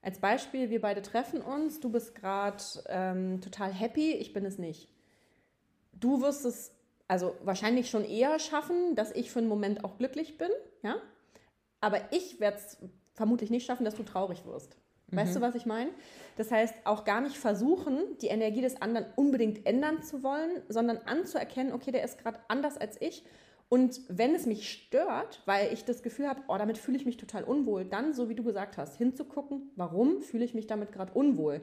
als 0.00 0.20
Beispiel, 0.20 0.70
wir 0.70 0.80
beide 0.80 1.02
treffen 1.02 1.40
uns, 1.40 1.80
du 1.80 1.90
bist 1.90 2.14
gerade 2.14 2.62
ähm, 2.88 3.40
total 3.40 3.72
happy, 3.72 4.12
ich 4.12 4.32
bin 4.32 4.44
es 4.44 4.56
nicht. 4.56 4.88
Du 5.98 6.20
wirst 6.22 6.44
es 6.44 6.72
also 7.08 7.34
wahrscheinlich 7.42 7.88
schon 7.88 8.04
eher 8.04 8.38
schaffen, 8.38 8.94
dass 8.94 9.12
ich 9.12 9.30
für 9.30 9.38
einen 9.38 9.48
Moment 9.48 9.84
auch 9.84 9.98
glücklich 9.98 10.38
bin, 10.38 10.50
ja, 10.82 10.96
aber 11.80 12.00
ich 12.10 12.40
werde 12.40 12.56
es 12.58 12.78
vermutlich 13.14 13.50
nicht 13.50 13.66
schaffen, 13.66 13.84
dass 13.84 13.94
du 13.94 14.02
traurig 14.02 14.44
wirst. 14.44 14.76
Weißt 15.08 15.30
mhm. 15.30 15.34
du, 15.34 15.40
was 15.40 15.54
ich 15.54 15.66
meine? 15.66 15.90
Das 16.36 16.50
heißt, 16.50 16.74
auch 16.84 17.04
gar 17.04 17.20
nicht 17.20 17.38
versuchen, 17.38 17.98
die 18.20 18.26
Energie 18.26 18.60
des 18.60 18.82
anderen 18.82 19.06
unbedingt 19.14 19.64
ändern 19.64 20.02
zu 20.02 20.22
wollen, 20.22 20.62
sondern 20.68 20.98
anzuerkennen, 20.98 21.72
okay, 21.72 21.92
der 21.92 22.02
ist 22.02 22.18
gerade 22.18 22.40
anders 22.48 22.76
als 22.76 23.00
ich. 23.00 23.24
Und 23.68 24.00
wenn 24.08 24.34
es 24.34 24.46
mich 24.46 24.68
stört, 24.70 25.42
weil 25.46 25.72
ich 25.72 25.84
das 25.84 26.02
Gefühl 26.02 26.28
habe, 26.28 26.42
oh, 26.48 26.56
damit 26.56 26.78
fühle 26.78 26.96
ich 26.96 27.06
mich 27.06 27.16
total 27.16 27.44
unwohl, 27.44 27.84
dann, 27.84 28.14
so 28.14 28.28
wie 28.28 28.34
du 28.34 28.42
gesagt 28.42 28.78
hast, 28.78 28.96
hinzugucken, 28.96 29.70
warum 29.76 30.22
fühle 30.22 30.44
ich 30.44 30.54
mich 30.54 30.66
damit 30.66 30.92
gerade 30.92 31.12
unwohl? 31.12 31.60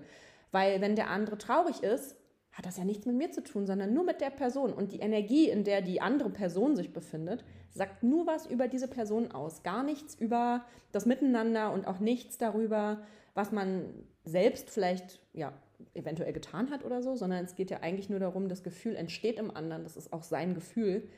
Weil 0.52 0.82
wenn 0.82 0.96
der 0.96 1.10
andere 1.10 1.38
traurig 1.38 1.84
ist, 1.84 2.16
hat 2.54 2.68
das 2.68 2.78
ja 2.78 2.86
nichts 2.86 3.06
mit 3.06 3.16
mir 3.16 3.32
zu 3.32 3.44
tun, 3.44 3.66
sondern 3.66 3.94
nur 3.94 4.04
mit 4.04 4.22
der 4.22 4.30
Person. 4.30 4.74
Und 4.74 4.94
die 4.94 5.00
Energie, 5.00 5.50
in 5.50 5.64
der 5.64 5.82
die 5.82 6.02
andere 6.02 6.30
Person 6.30 6.76
sich 6.76 6.94
befindet, 6.94 7.44
sagt 7.72 8.04
nur 8.04 8.28
was 8.28 8.46
über 8.46 8.68
diese 8.68 8.88
Person 8.88 9.32
aus. 9.32 9.64
Gar 9.64 9.84
nichts 9.84 10.16
über 10.16 10.64
das 10.92 11.08
Miteinander 11.08 11.74
und 11.74 11.88
auch 11.88 12.00
nichts 12.00 12.38
darüber, 12.38 13.02
was 13.34 13.52
man 13.52 14.06
selbst 14.24 14.70
vielleicht 14.70 15.20
ja 15.34 15.54
eventuell 15.96 16.32
getan 16.32 16.70
hat 16.70 16.86
oder 16.86 17.02
so, 17.02 17.16
sondern 17.16 17.44
es 17.44 17.56
geht 17.56 17.72
ja 17.72 17.80
eigentlich 17.82 18.10
nur 18.10 18.20
darum, 18.20 18.48
das 18.48 18.64
Gefühl 18.64 18.96
entsteht 18.96 19.40
im 19.40 19.56
anderen, 19.56 19.84
das 19.84 19.98
ist 19.98 20.14
auch 20.14 20.24
sein 20.24 20.54
Gefühl 20.54 21.10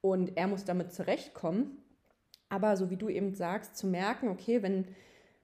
und 0.00 0.36
er 0.36 0.46
muss 0.46 0.64
damit 0.64 0.92
zurechtkommen. 0.92 1.78
Aber 2.48 2.76
so 2.76 2.90
wie 2.90 2.96
du 2.96 3.08
eben 3.08 3.34
sagst, 3.34 3.76
zu 3.76 3.86
merken, 3.86 4.28
okay, 4.28 4.62
wenn 4.62 4.86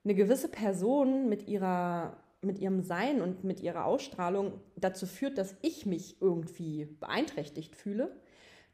eine 0.05 0.15
gewisse 0.15 0.49
Person 0.49 1.29
mit 1.29 1.49
ihrer 1.49 2.17
mit 2.43 2.59
ihrem 2.59 2.83
Sein 2.83 3.21
und 3.21 3.45
mit 3.45 3.61
ihrer 3.61 3.85
Ausstrahlung 3.85 4.61
dazu 4.77 5.07
führt, 5.07 5.39
dass 5.39 5.57
ich 5.63 5.87
mich 5.87 6.21
irgendwie 6.21 6.87
beeinträchtigt 6.87 7.77
fühle, 7.77 8.17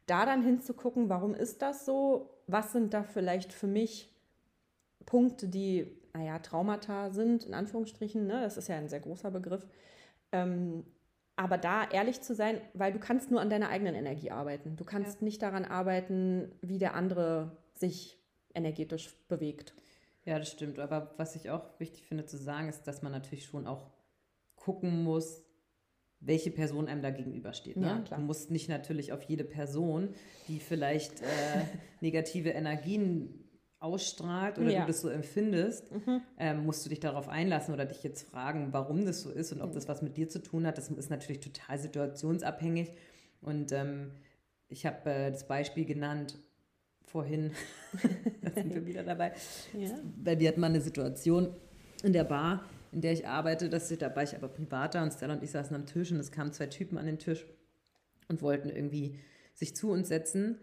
da 0.05 0.25
dann 0.25 0.43
hinzugucken, 0.43 1.09
warum 1.09 1.33
ist 1.33 1.61
das 1.61 1.85
so? 1.85 2.29
Was 2.47 2.71
sind 2.71 2.93
da 2.93 3.03
vielleicht 3.03 3.51
für 3.51 3.67
mich 3.67 4.09
Punkte, 5.05 5.47
die 5.47 5.97
naja, 6.13 6.39
Traumata 6.39 7.11
sind, 7.11 7.43
in 7.43 7.53
Anführungsstrichen, 7.53 8.25
ne? 8.25 8.41
das 8.41 8.57
ist 8.57 8.69
ja 8.69 8.77
ein 8.77 8.89
sehr 8.89 9.01
großer 9.01 9.31
Begriff. 9.31 9.67
Ähm, 10.31 10.83
aber 11.35 11.57
da 11.59 11.87
ehrlich 11.89 12.21
zu 12.21 12.33
sein, 12.33 12.59
weil 12.73 12.91
du 12.91 12.99
kannst 12.99 13.29
nur 13.29 13.39
an 13.39 13.49
deiner 13.49 13.69
eigenen 13.69 13.93
Energie 13.93 14.31
arbeiten. 14.31 14.75
Du 14.75 14.83
kannst 14.83 15.21
ja. 15.21 15.25
nicht 15.25 15.41
daran 15.41 15.65
arbeiten, 15.65 16.51
wie 16.61 16.79
der 16.79 16.95
andere 16.95 17.55
sich 17.75 18.17
energetisch 18.55 19.15
bewegt. 19.27 19.75
Ja, 20.27 20.37
das 20.39 20.51
stimmt. 20.51 20.77
Aber 20.77 21.13
was 21.15 21.37
ich 21.37 21.49
auch 21.49 21.79
wichtig 21.79 22.05
finde 22.05 22.25
zu 22.25 22.37
sagen, 22.37 22.67
ist, 22.67 22.83
dass 22.83 23.01
man 23.01 23.13
natürlich 23.13 23.45
schon 23.45 23.65
auch 23.65 23.89
gucken 24.57 25.03
muss, 25.03 25.41
welche 26.19 26.51
Person 26.51 26.89
einem 26.89 27.01
da 27.01 27.11
gegenübersteht. 27.11 27.77
Ne? 27.77 28.03
Ja, 28.09 28.17
du 28.17 28.21
musst 28.21 28.51
nicht 28.51 28.67
natürlich 28.67 29.13
auf 29.13 29.23
jede 29.23 29.45
Person, 29.45 30.09
die 30.49 30.59
vielleicht 30.59 31.21
äh, 31.21 31.25
negative 32.01 32.49
Energien 32.49 33.45
ausstrahlt 33.79 34.57
oder 34.59 34.71
ja. 34.71 34.81
du 34.81 34.87
das 34.87 34.99
so 34.99 35.07
empfindest, 35.07 35.91
mhm. 35.93 36.21
ähm, 36.37 36.65
musst 36.65 36.83
du 36.83 36.89
dich 36.89 36.99
darauf 36.99 37.29
einlassen 37.29 37.73
oder 37.73 37.85
dich 37.85 38.03
jetzt 38.03 38.23
fragen, 38.23 38.73
warum 38.73 39.05
das 39.05 39.21
so 39.21 39.29
ist 39.29 39.53
und 39.53 39.61
ob 39.61 39.71
das 39.71 39.87
was 39.87 40.01
mit 40.01 40.17
dir 40.17 40.27
zu 40.27 40.41
tun 40.41 40.67
hat. 40.67 40.77
Das 40.77 40.89
ist 40.89 41.09
natürlich 41.09 41.39
total 41.39 41.77
situationsabhängig. 41.79 42.91
Und 43.39 43.71
ähm, 43.71 44.11
ich 44.67 44.85
habe 44.85 45.09
äh, 45.09 45.31
das 45.31 45.47
Beispiel 45.47 45.85
genannt 45.85 46.37
vorhin, 47.07 47.51
da 48.41 48.51
sind 48.51 48.73
wir 48.73 48.85
wieder 48.85 49.03
dabei. 49.03 49.33
Ja. 49.73 49.89
Bei 50.23 50.35
dir 50.35 50.49
hat 50.49 50.57
man 50.57 50.71
eine 50.71 50.81
Situation 50.81 51.55
in 52.03 52.13
der 52.13 52.25
Bar, 52.25 52.63
in 52.91 53.01
der 53.01 53.13
ich 53.13 53.27
arbeite, 53.27 53.69
das, 53.69 53.89
da 53.97 54.15
war 54.15 54.23
ich 54.23 54.35
aber 54.35 54.47
privater 54.47 55.01
und 55.03 55.11
Stella 55.11 55.33
und 55.33 55.43
ich 55.43 55.51
saßen 55.51 55.75
am 55.75 55.85
Tisch 55.85 56.11
und 56.11 56.19
es 56.19 56.31
kamen 56.31 56.53
zwei 56.53 56.67
Typen 56.67 56.97
an 56.97 57.05
den 57.05 57.19
Tisch 57.19 57.45
und 58.27 58.41
wollten 58.41 58.69
irgendwie 58.69 59.19
sich 59.53 59.75
zu 59.75 59.91
uns 59.91 60.07
setzen. 60.07 60.59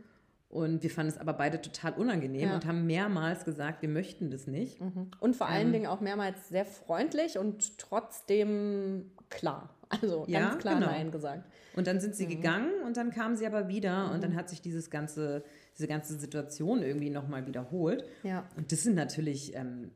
Und 0.48 0.84
wir 0.84 0.90
fanden 0.90 1.10
es 1.10 1.18
aber 1.18 1.32
beide 1.32 1.60
total 1.60 1.94
unangenehm 1.94 2.50
ja. 2.50 2.54
und 2.54 2.64
haben 2.64 2.86
mehrmals 2.86 3.44
gesagt, 3.44 3.82
wir 3.82 3.88
möchten 3.88 4.30
das 4.30 4.46
nicht. 4.46 4.80
Mhm. 4.80 5.10
Und 5.18 5.34
vor 5.34 5.48
allen 5.48 5.68
ähm, 5.68 5.72
Dingen 5.72 5.86
auch 5.86 6.00
mehrmals 6.00 6.48
sehr 6.48 6.64
freundlich 6.64 7.38
und 7.38 7.78
trotzdem 7.78 9.10
klar. 9.30 9.73
Also 9.88 10.20
ganz 10.20 10.30
ja, 10.30 10.54
klar 10.56 10.74
genau. 10.74 10.86
Nein 10.86 11.10
gesagt. 11.10 11.50
Und 11.76 11.86
dann 11.86 12.00
sind 12.00 12.14
sie 12.14 12.26
mhm. 12.26 12.30
gegangen 12.30 12.70
und 12.84 12.96
dann 12.96 13.10
kamen 13.10 13.36
sie 13.36 13.46
aber 13.46 13.68
wieder 13.68 14.06
mhm. 14.06 14.14
und 14.14 14.22
dann 14.22 14.32
mhm. 14.32 14.36
hat 14.36 14.48
sich 14.48 14.60
dieses 14.60 14.90
ganze, 14.90 15.44
diese 15.76 15.88
ganze 15.88 16.18
Situation 16.18 16.82
irgendwie 16.82 17.10
nochmal 17.10 17.46
wiederholt. 17.46 18.04
Ja. 18.22 18.48
Und 18.56 18.72
das 18.72 18.82
sind 18.82 18.94
natürlich 18.94 19.54
ähm, 19.54 19.90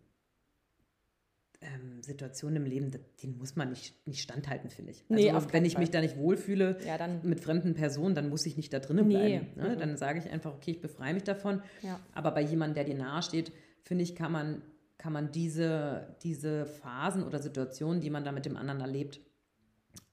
ähm, 1.61 2.03
Situationen 2.03 2.57
im 2.57 2.67
Leben, 2.67 2.91
denen 3.23 3.37
muss 3.37 3.57
man 3.57 3.71
nicht, 3.71 3.95
nicht 4.07 4.23
standhalten, 4.23 4.71
finde 4.71 4.93
ich. 4.93 5.05
Also 5.09 5.23
nee, 5.23 5.53
wenn 5.53 5.65
ich 5.65 5.75
Fall. 5.75 5.81
mich 5.81 5.91
da 5.91 6.01
nicht 6.01 6.17
wohlfühle 6.17 6.79
ja, 6.87 7.09
mit 7.23 7.41
fremden 7.41 7.75
Personen, 7.75 8.15
dann 8.15 8.29
muss 8.29 8.47
ich 8.47 8.57
nicht 8.57 8.73
da 8.73 8.79
drinnen 8.79 9.09
bleiben. 9.09 9.49
Nee. 9.57 9.63
Ne? 9.63 9.75
Mhm. 9.75 9.79
Dann 9.79 9.97
sage 9.97 10.21
ich 10.21 10.31
einfach, 10.31 10.55
okay, 10.55 10.73
ich 10.73 10.81
befreie 10.81 11.15
mich 11.15 11.25
davon. 11.25 11.63
Ja. 11.83 12.01
Aber 12.15 12.31
bei 12.31 12.43
jemandem, 12.43 12.75
der 12.75 12.85
dir 12.85 12.95
nahesteht, 12.95 13.53
finde 13.83 14.05
ich, 14.05 14.15
kann 14.15 14.31
man, 14.31 14.63
kann 14.99 15.13
man 15.13 15.33
diese, 15.33 16.17
diese 16.23 16.67
Phasen 16.67 17.25
oder 17.25 17.41
Situationen, 17.41 18.01
die 18.01 18.11
man 18.11 18.25
da 18.25 18.33
mit 18.33 18.47
dem 18.47 18.57
anderen 18.57 18.81
erlebt, 18.81 19.21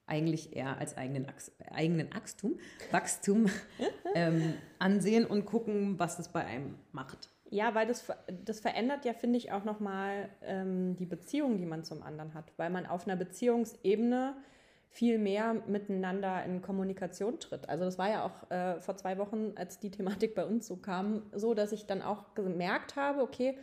eigentlich 0.08 0.56
eher 0.56 0.78
als 0.78 0.98
eigenen, 0.98 1.28
eigenen 1.72 2.14
Wachstum, 2.14 2.60
Wachstum 2.92 3.48
ähm, 4.16 4.54
ansehen 4.80 5.26
und 5.26 5.46
gucken, 5.46 5.98
was 6.00 6.18
das 6.18 6.32
bei 6.32 6.46
einem 6.46 6.76
macht. 6.92 7.30
Ja, 7.50 7.76
weil 7.76 7.88
das, 7.88 8.06
das 8.44 8.60
verändert 8.60 9.06
ja, 9.06 9.14
finde 9.14 9.38
ich, 9.38 9.52
auch 9.52 9.64
nochmal 9.64 10.30
ähm, 10.44 10.96
die 10.98 11.06
Beziehung, 11.06 11.58
die 11.58 11.66
man 11.66 11.84
zum 11.84 12.04
anderen 12.04 12.34
hat. 12.34 12.52
Weil 12.58 12.70
man 12.70 12.86
auf 12.86 13.08
einer 13.08 13.16
Beziehungsebene 13.16 14.36
viel 14.90 15.20
mehr 15.20 15.54
miteinander 15.68 16.44
in 16.46 16.62
Kommunikation 16.62 17.40
tritt. 17.40 17.68
Also 17.70 17.84
das 17.84 17.98
war 17.98 18.10
ja 18.10 18.26
auch 18.26 18.50
äh, 18.50 18.82
vor 18.82 18.96
zwei 18.96 19.18
Wochen, 19.18 19.52
als 19.56 19.80
die 19.80 19.92
Thematik 19.92 20.36
bei 20.36 20.46
uns 20.46 20.68
so 20.68 20.78
kam, 20.78 21.24
so, 21.34 21.54
dass 21.54 21.72
ich 21.72 21.86
dann 21.86 22.02
auch 22.02 22.34
gemerkt 22.34 22.96
habe, 22.96 23.22
okay, 23.22 23.58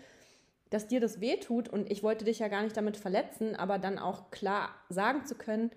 dass 0.69 0.87
dir 0.87 1.01
das 1.01 1.21
wehtut 1.21 1.69
und 1.69 1.91
ich 1.91 2.03
wollte 2.03 2.25
dich 2.25 2.39
ja 2.39 2.49
gar 2.49 2.63
nicht 2.63 2.77
damit 2.77 2.97
verletzen, 2.97 3.57
aber 3.57 3.79
dann 3.79 3.99
auch 3.99 4.31
klar 4.31 4.71
sagen 4.89 5.25
zu 5.27 5.35
können, 5.35 5.71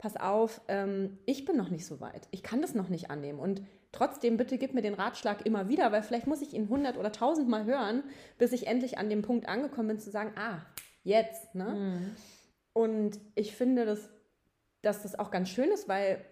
pass 0.00 0.16
auf, 0.16 0.60
ähm, 0.68 1.18
ich 1.26 1.44
bin 1.44 1.56
noch 1.56 1.70
nicht 1.70 1.86
so 1.86 2.00
weit, 2.00 2.26
ich 2.32 2.42
kann 2.42 2.62
das 2.62 2.74
noch 2.74 2.88
nicht 2.88 3.10
annehmen 3.10 3.38
und 3.38 3.62
Trotzdem, 3.92 4.36
bitte 4.36 4.56
gib 4.56 4.72
mir 4.72 4.82
den 4.82 4.94
Ratschlag 4.94 5.44
immer 5.44 5.68
wieder, 5.68 5.90
weil 5.90 6.02
vielleicht 6.02 6.28
muss 6.28 6.42
ich 6.42 6.54
ihn 6.54 6.68
hundert 6.68 6.96
oder 6.96 7.10
tausend 7.10 7.48
Mal 7.48 7.64
hören, 7.64 8.04
bis 8.38 8.52
ich 8.52 8.68
endlich 8.68 8.98
an 8.98 9.10
dem 9.10 9.22
Punkt 9.22 9.48
angekommen 9.48 9.88
bin, 9.88 9.98
zu 9.98 10.10
sagen, 10.10 10.32
ah, 10.36 10.60
jetzt. 11.02 11.54
Ne? 11.54 11.64
Mhm. 11.64 12.16
Und 12.72 13.20
ich 13.34 13.56
finde, 13.56 13.84
dass, 13.84 14.08
dass 14.82 15.02
das 15.02 15.18
auch 15.18 15.32
ganz 15.32 15.48
schön 15.48 15.72
ist, 15.72 15.88
weil 15.88 16.24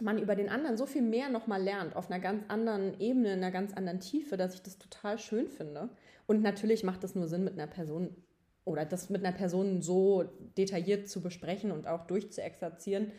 man 0.00 0.18
über 0.18 0.34
den 0.34 0.48
anderen 0.48 0.78
so 0.78 0.86
viel 0.86 1.02
mehr 1.02 1.28
nochmal 1.28 1.62
lernt, 1.62 1.96
auf 1.96 2.10
einer 2.10 2.18
ganz 2.18 2.44
anderen 2.48 2.98
Ebene, 2.98 3.34
in 3.34 3.38
einer 3.40 3.50
ganz 3.50 3.74
anderen 3.74 4.00
Tiefe, 4.00 4.38
dass 4.38 4.54
ich 4.54 4.62
das 4.62 4.78
total 4.78 5.18
schön 5.18 5.48
finde. 5.48 5.90
Und 6.26 6.40
natürlich 6.40 6.82
macht 6.82 7.04
es 7.04 7.14
nur 7.14 7.28
Sinn, 7.28 7.44
mit 7.44 7.54
einer 7.54 7.66
Person 7.66 8.16
oder 8.64 8.84
das 8.84 9.10
mit 9.10 9.24
einer 9.24 9.36
Person 9.36 9.82
so 9.82 10.24
detailliert 10.56 11.08
zu 11.08 11.20
besprechen 11.20 11.72
und 11.72 11.86
auch 11.86 12.06
durchzuexerzieren, 12.06 13.10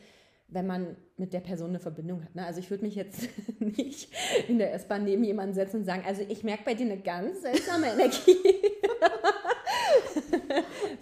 wenn 0.47 0.67
man 0.67 0.95
mit 1.17 1.33
der 1.33 1.39
Person 1.39 1.69
eine 1.69 1.79
Verbindung 1.79 2.23
hat. 2.23 2.35
Ne? 2.35 2.45
Also 2.45 2.59
ich 2.59 2.69
würde 2.69 2.85
mich 2.85 2.95
jetzt 2.95 3.27
nicht 3.59 4.09
in 4.47 4.57
der 4.57 4.73
S-Bahn 4.73 5.03
neben 5.03 5.23
jemanden 5.23 5.53
setzen 5.53 5.77
und 5.77 5.85
sagen, 5.85 6.03
also 6.05 6.21
ich 6.27 6.43
merke 6.43 6.63
bei 6.63 6.73
dir 6.73 6.85
eine 6.85 7.01
ganz 7.01 7.41
seltsame 7.41 7.87
Energie. 7.87 8.37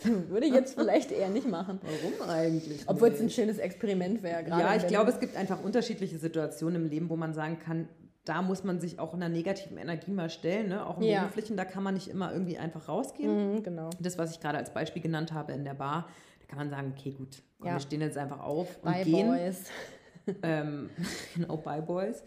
würde 0.30 0.48
ich 0.48 0.54
jetzt 0.54 0.76
vielleicht 0.76 1.12
eher 1.12 1.30
nicht 1.30 1.48
machen. 1.48 1.80
Warum 1.82 2.30
eigentlich? 2.30 2.82
Obwohl 2.88 3.10
es 3.10 3.20
ein 3.20 3.30
schönes 3.30 3.58
Experiment 3.58 4.24
wäre. 4.24 4.48
Ja, 4.48 4.76
ich 4.76 4.88
glaube, 4.88 5.12
es 5.12 5.20
gibt 5.20 5.36
einfach 5.36 5.64
unterschiedliche 5.64 6.18
Situationen 6.18 6.84
im 6.84 6.90
Leben, 6.90 7.10
wo 7.10 7.16
man 7.16 7.34
sagen 7.34 7.60
kann, 7.60 7.88
da 8.32 8.42
muss 8.42 8.64
man 8.64 8.80
sich 8.80 8.98
auch 8.98 9.14
in 9.14 9.22
einer 9.22 9.34
negativen 9.34 9.78
Energie 9.78 10.12
mal 10.12 10.30
stellen. 10.30 10.70
Ne? 10.70 10.86
Auch 10.86 10.96
im 11.00 11.04
ja. 11.04 11.20
Beruflichen, 11.20 11.58
da 11.58 11.66
kann 11.66 11.84
man 11.84 11.96
nicht 11.96 12.08
immer 12.08 12.32
irgendwie 12.32 12.58
einfach 12.58 12.88
rausgehen. 12.88 13.56
Mhm, 13.56 13.64
genau. 13.64 13.90
Das, 14.00 14.18
was 14.18 14.32
ich 14.32 14.40
gerade 14.40 14.58
als 14.58 14.74
Beispiel 14.74 15.02
genannt 15.02 15.34
habe 15.34 15.52
in 15.52 15.66
der 15.66 15.74
Bar, 15.74 16.08
kann 16.48 16.58
man 16.58 16.70
sagen, 16.70 16.94
okay, 16.98 17.12
gut, 17.12 17.44
komm, 17.60 17.68
ja. 17.68 17.74
wir 17.74 17.82
stehen 17.82 18.00
jetzt 18.00 18.18
einfach 18.18 18.40
auf 18.40 18.78
und 18.78 18.90
bye 18.94 19.04
gehen. 19.04 19.28
Boys. 19.28 19.66
ähm, 20.44 20.90
genau, 21.36 21.58
bye 21.58 21.82
Boys. 21.82 22.24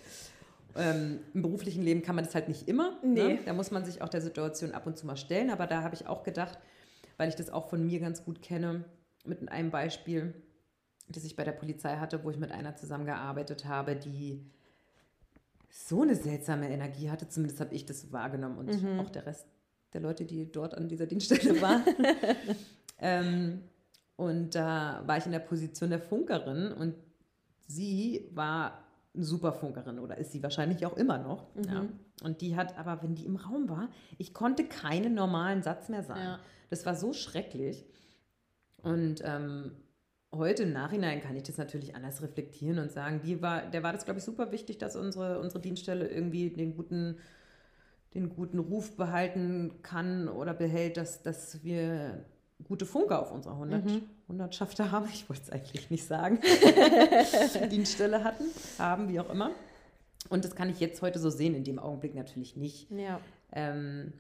Ähm, 0.77 1.21
Im 1.33 1.41
beruflichen 1.41 1.83
Leben 1.83 2.03
kann 2.03 2.17
man 2.17 2.25
das 2.27 2.35
halt 2.35 2.49
nicht 2.49 2.69
immer. 2.69 2.99
Ne? 3.03 3.09
Nee. 3.09 3.23
Ne? 3.23 3.39
Da 3.47 3.55
muss 3.55 3.71
man 3.71 3.87
sich 3.87 4.03
auch 4.03 4.11
der 4.11 4.21
Situation 4.21 4.73
ab 4.73 4.87
und 4.87 4.99
zu 4.99 5.07
mal 5.07 5.17
stellen. 5.17 5.49
Aber 5.49 5.67
da 5.67 5.83
habe 5.83 5.95
ich 5.95 6.07
auch 6.07 6.23
gedacht, 6.23 6.59
weil 7.17 7.31
ich 7.31 7.35
das 7.35 7.49
auch 7.49 7.71
von 7.71 7.83
mir 7.83 7.99
ganz 7.99 8.23
gut 8.27 8.43
kenne, 8.43 8.85
mit 9.25 9.49
einem 9.49 9.71
Beispiel, 9.71 10.35
das 11.09 11.25
ich 11.25 11.35
bei 11.35 11.45
der 11.45 11.53
Polizei 11.53 11.97
hatte, 11.97 12.25
wo 12.25 12.31
ich 12.31 12.37
mit 12.37 12.53
einer 12.53 12.77
zusammengearbeitet 12.77 13.65
habe, 13.65 13.97
die 13.97 14.45
so 15.77 16.03
eine 16.03 16.15
seltsame 16.15 16.71
Energie 16.71 17.11
hatte. 17.11 17.29
Zumindest 17.29 17.61
habe 17.61 17.75
ich 17.75 17.85
das 17.85 18.13
wahrgenommen 18.13 18.59
und 18.59 18.83
mhm. 18.83 19.01
auch 19.01 19.11
der 19.11 19.27
Rest 19.27 19.47
der 19.93 20.01
Leute, 20.01 20.25
die 20.25 20.51
dort 20.51 20.75
an 20.75 20.89
dieser 20.89 21.07
Dienststelle 21.07 21.61
waren. 21.63 21.83
ähm, 23.01 23.63
und 24.17 24.55
da 24.55 25.03
war 25.05 25.19
ich 25.19 25.27
in 25.27 25.33
der 25.33 25.41
Position 25.41 25.91
der 25.91 25.99
Funkerin 25.99 26.73
und 26.73 26.95
sie 27.67 28.29
war 28.33 28.85
eine 29.15 29.25
super 29.25 29.53
Funkerin 29.53 29.99
oder 29.99 30.17
ist 30.17 30.31
sie 30.31 30.45
wahrscheinlich 30.45 30.87
auch 30.87 30.97
immer 30.97 31.19
noch. 31.19 31.53
Mhm. 31.57 31.65
Ja. 31.65 31.85
Und 32.23 32.41
die 32.41 32.55
hat 32.55 32.79
aber, 32.79 33.03
wenn 33.03 33.17
die 33.17 33.27
im 33.27 33.35
Raum 33.35 33.69
war, 33.69 33.89
ich 34.19 34.33
konnte 34.33 34.65
keinen 34.65 35.15
normalen 35.15 35.63
Satz 35.65 35.89
mehr 35.89 36.05
sagen. 36.05 36.21
Ja. 36.21 36.41
Das 36.71 36.87
war 36.87 36.95
so 36.95 37.13
schrecklich. 37.13 37.85
Und 38.79 39.23
ähm, 39.25 39.73
heute 40.37 40.65
im 40.65 40.73
Nachhinein 40.73 41.21
kann 41.21 41.37
ich 41.37 41.43
das 41.43 41.57
natürlich 41.57 41.95
anders 41.95 42.23
reflektieren 42.23 42.79
und 42.79 42.91
sagen, 42.93 43.21
die 43.25 43.41
war, 43.43 43.63
der 43.63 43.83
war 43.83 43.93
das, 43.93 44.05
glaube 44.05 44.19
ich, 44.19 44.25
super 44.25 44.53
wichtig, 44.53 44.79
dass 44.79 44.97
unsere, 44.97 45.41
unsere 45.41 45.61
Dienststelle 45.61 46.09
irgendwie 46.09 46.51
den 46.51 46.77
guten, 46.77 47.19
den 48.15 48.29
guten 48.29 48.59
Ruf 48.59 48.97
behalten 48.97 49.83
kann 49.83 50.29
oder 50.29 50.55
behält, 50.55 50.97
dass, 50.97 51.23
dass 51.23 51.63
wir 51.65 52.25
gute 52.63 52.87
Funker 52.87 53.21
auf 53.21 53.33
unserer 53.33 53.55
100, 53.55 53.85
mhm. 53.85 54.03
Hundertschafter 54.29 54.91
haben. 54.91 55.09
Ich 55.13 55.29
wollte 55.29 55.43
es 55.43 55.51
eigentlich 55.51 55.91
nicht 55.91 56.07
sagen. 56.07 56.39
Dienststelle 57.71 58.25
hatten, 58.25 58.45
haben, 58.79 59.09
wie 59.09 59.21
auch 59.21 59.31
immer. 59.31 59.51
Und 60.31 60.45
das 60.45 60.55
kann 60.55 60.71
ich 60.71 60.81
jetzt 60.81 61.03
heute 61.03 61.19
so 61.19 61.31
sehen, 61.31 61.55
in 61.55 61.65
dem 61.65 61.79
Augenblick 61.79 62.15
natürlich 62.15 62.57
nicht. 62.57 62.91
Ja. 62.91 63.21
Ähm, 63.53 64.13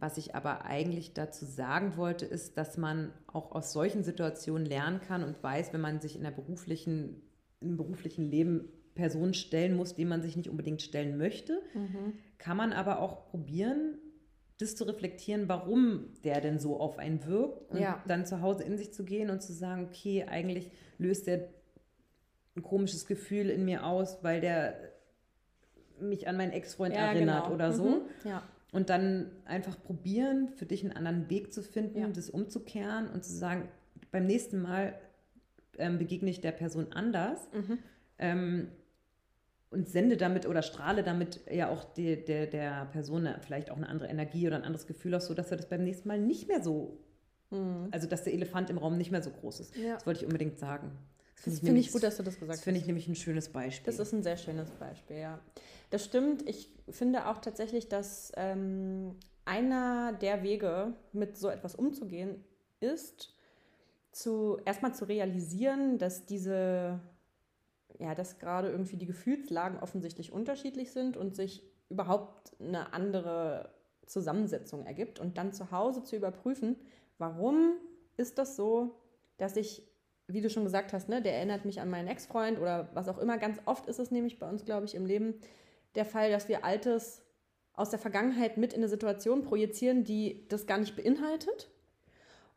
was 0.00 0.16
ich 0.16 0.34
aber 0.34 0.64
eigentlich 0.64 1.12
dazu 1.12 1.44
sagen 1.44 1.96
wollte, 1.96 2.24
ist, 2.24 2.56
dass 2.56 2.76
man 2.78 3.12
auch 3.26 3.52
aus 3.52 3.72
solchen 3.72 4.02
Situationen 4.02 4.66
lernen 4.66 5.00
kann 5.00 5.22
und 5.22 5.42
weiß, 5.42 5.72
wenn 5.72 5.80
man 5.80 6.00
sich 6.00 6.16
in 6.16 6.22
der 6.22 6.30
beruflichen, 6.30 7.22
im 7.60 7.76
beruflichen 7.76 8.30
Leben 8.30 8.68
Personen 8.94 9.34
stellen 9.34 9.76
muss, 9.76 9.94
die 9.94 10.04
man 10.04 10.22
sich 10.22 10.36
nicht 10.36 10.48
unbedingt 10.48 10.82
stellen 10.82 11.16
möchte, 11.16 11.60
mhm. 11.74 12.14
kann 12.38 12.56
man 12.56 12.72
aber 12.72 13.00
auch 13.00 13.26
probieren, 13.26 13.98
das 14.58 14.74
zu 14.74 14.84
reflektieren, 14.84 15.48
warum 15.48 16.12
der 16.24 16.40
denn 16.40 16.58
so 16.58 16.78
auf 16.78 16.98
einen 16.98 17.24
wirkt 17.24 17.70
und 17.70 17.80
ja. 17.80 18.02
dann 18.06 18.26
zu 18.26 18.42
Hause 18.42 18.64
in 18.64 18.76
sich 18.76 18.92
zu 18.92 19.04
gehen 19.04 19.30
und 19.30 19.42
zu 19.42 19.52
sagen, 19.52 19.86
okay, 19.86 20.24
eigentlich 20.24 20.70
löst 20.98 21.26
der 21.26 21.48
ein 22.56 22.62
komisches 22.62 23.06
Gefühl 23.06 23.48
in 23.48 23.64
mir 23.64 23.86
aus, 23.86 24.22
weil 24.22 24.40
der 24.40 24.74
mich 26.00 26.28
an 26.28 26.36
meinen 26.36 26.52
Ex-Freund 26.52 26.94
ja, 26.94 27.12
erinnert 27.12 27.44
genau. 27.44 27.54
oder 27.54 27.72
so. 27.72 27.84
Mhm. 27.84 28.00
Ja. 28.24 28.42
Und 28.72 28.88
dann 28.88 29.30
einfach 29.46 29.82
probieren, 29.82 30.48
für 30.48 30.66
dich 30.66 30.84
einen 30.84 30.92
anderen 30.92 31.28
Weg 31.28 31.52
zu 31.52 31.62
finden, 31.62 32.00
ja. 32.00 32.08
das 32.08 32.30
umzukehren 32.30 33.08
und 33.08 33.24
zu 33.24 33.32
sagen, 33.32 33.68
beim 34.12 34.26
nächsten 34.26 34.62
Mal 34.62 34.94
ähm, 35.78 35.98
begegne 35.98 36.30
ich 36.30 36.40
der 36.40 36.52
Person 36.52 36.92
anders. 36.92 37.48
Mhm. 37.52 37.78
Ähm, 38.18 38.68
und 39.70 39.88
sende 39.88 40.16
damit 40.16 40.46
oder 40.46 40.62
strahle 40.62 41.02
damit 41.02 41.40
ja 41.50 41.68
auch 41.68 41.84
die, 41.84 42.24
der, 42.24 42.46
der 42.46 42.86
Person 42.86 43.28
vielleicht 43.40 43.70
auch 43.70 43.76
eine 43.76 43.88
andere 43.88 44.08
Energie 44.08 44.46
oder 44.46 44.56
ein 44.56 44.64
anderes 44.64 44.86
Gefühl 44.86 45.14
aus, 45.14 45.26
sodass 45.26 45.50
er 45.50 45.58
das 45.58 45.68
beim 45.68 45.84
nächsten 45.84 46.08
Mal 46.08 46.18
nicht 46.18 46.48
mehr 46.48 46.60
so, 46.60 46.98
mhm. 47.50 47.88
also 47.92 48.08
dass 48.08 48.24
der 48.24 48.34
Elefant 48.34 48.68
im 48.70 48.78
Raum 48.78 48.98
nicht 48.98 49.12
mehr 49.12 49.22
so 49.22 49.30
groß 49.30 49.60
ist. 49.60 49.76
Ja. 49.76 49.94
Das 49.94 50.06
wollte 50.06 50.20
ich 50.20 50.26
unbedingt 50.26 50.58
sagen. 50.58 50.90
Das 51.44 51.58
finde 51.58 51.58
ich, 51.58 51.64
find 51.64 51.78
ich, 51.78 51.92
gut, 51.92 52.02
dass 52.02 52.16
du 52.16 52.22
das 52.22 52.34
gesagt 52.34 52.50
hast. 52.50 52.58
Das 52.58 52.64
finde 52.64 52.80
ich 52.80 52.86
nämlich 52.86 53.08
ein 53.08 53.14
schönes 53.14 53.48
Beispiel. 53.48 53.86
Das 53.92 53.98
ist 53.98 54.12
ein 54.12 54.22
sehr 54.22 54.36
schönes 54.36 54.70
Beispiel, 54.70 55.18
ja. 55.18 55.38
Das 55.90 56.04
stimmt. 56.04 56.48
Ich 56.48 56.70
finde 56.88 57.26
auch 57.26 57.38
tatsächlich, 57.38 57.88
dass 57.88 58.32
ähm, 58.36 59.16
einer 59.44 60.12
der 60.12 60.42
Wege, 60.42 60.94
mit 61.12 61.36
so 61.36 61.48
etwas 61.48 61.74
umzugehen, 61.74 62.44
ist, 62.80 63.34
zu, 64.12 64.58
erstmal 64.64 64.94
zu 64.94 65.06
realisieren, 65.06 65.98
dass 65.98 66.26
diese 66.26 67.00
ja, 68.00 68.14
dass 68.14 68.38
gerade 68.38 68.70
irgendwie 68.70 68.96
die 68.96 69.06
Gefühlslagen 69.06 69.78
offensichtlich 69.78 70.32
unterschiedlich 70.32 70.90
sind 70.90 71.16
und 71.16 71.36
sich 71.36 71.62
überhaupt 71.90 72.56
eine 72.58 72.94
andere 72.94 73.74
Zusammensetzung 74.06 74.86
ergibt 74.86 75.20
und 75.20 75.36
dann 75.36 75.52
zu 75.52 75.70
Hause 75.70 76.02
zu 76.02 76.16
überprüfen, 76.16 76.76
warum 77.18 77.74
ist 78.16 78.38
das 78.38 78.56
so, 78.56 78.98
dass 79.36 79.56
ich, 79.56 79.86
wie 80.32 80.40
du 80.40 80.50
schon 80.50 80.64
gesagt 80.64 80.92
hast, 80.92 81.08
ne, 81.08 81.22
der 81.22 81.34
erinnert 81.34 81.64
mich 81.64 81.80
an 81.80 81.90
meinen 81.90 82.08
Ex-Freund 82.08 82.58
oder 82.58 82.88
was 82.94 83.08
auch 83.08 83.18
immer. 83.18 83.38
Ganz 83.38 83.58
oft 83.64 83.86
ist 83.86 83.98
es 83.98 84.10
nämlich 84.10 84.38
bei 84.38 84.48
uns, 84.48 84.64
glaube 84.64 84.86
ich, 84.86 84.94
im 84.94 85.06
Leben 85.06 85.34
der 85.94 86.04
Fall, 86.04 86.30
dass 86.30 86.48
wir 86.48 86.64
Altes 86.64 87.22
aus 87.74 87.90
der 87.90 87.98
Vergangenheit 87.98 88.56
mit 88.56 88.72
in 88.72 88.80
eine 88.80 88.88
Situation 88.88 89.42
projizieren, 89.42 90.04
die 90.04 90.46
das 90.48 90.66
gar 90.66 90.78
nicht 90.78 90.96
beinhaltet 90.96 91.70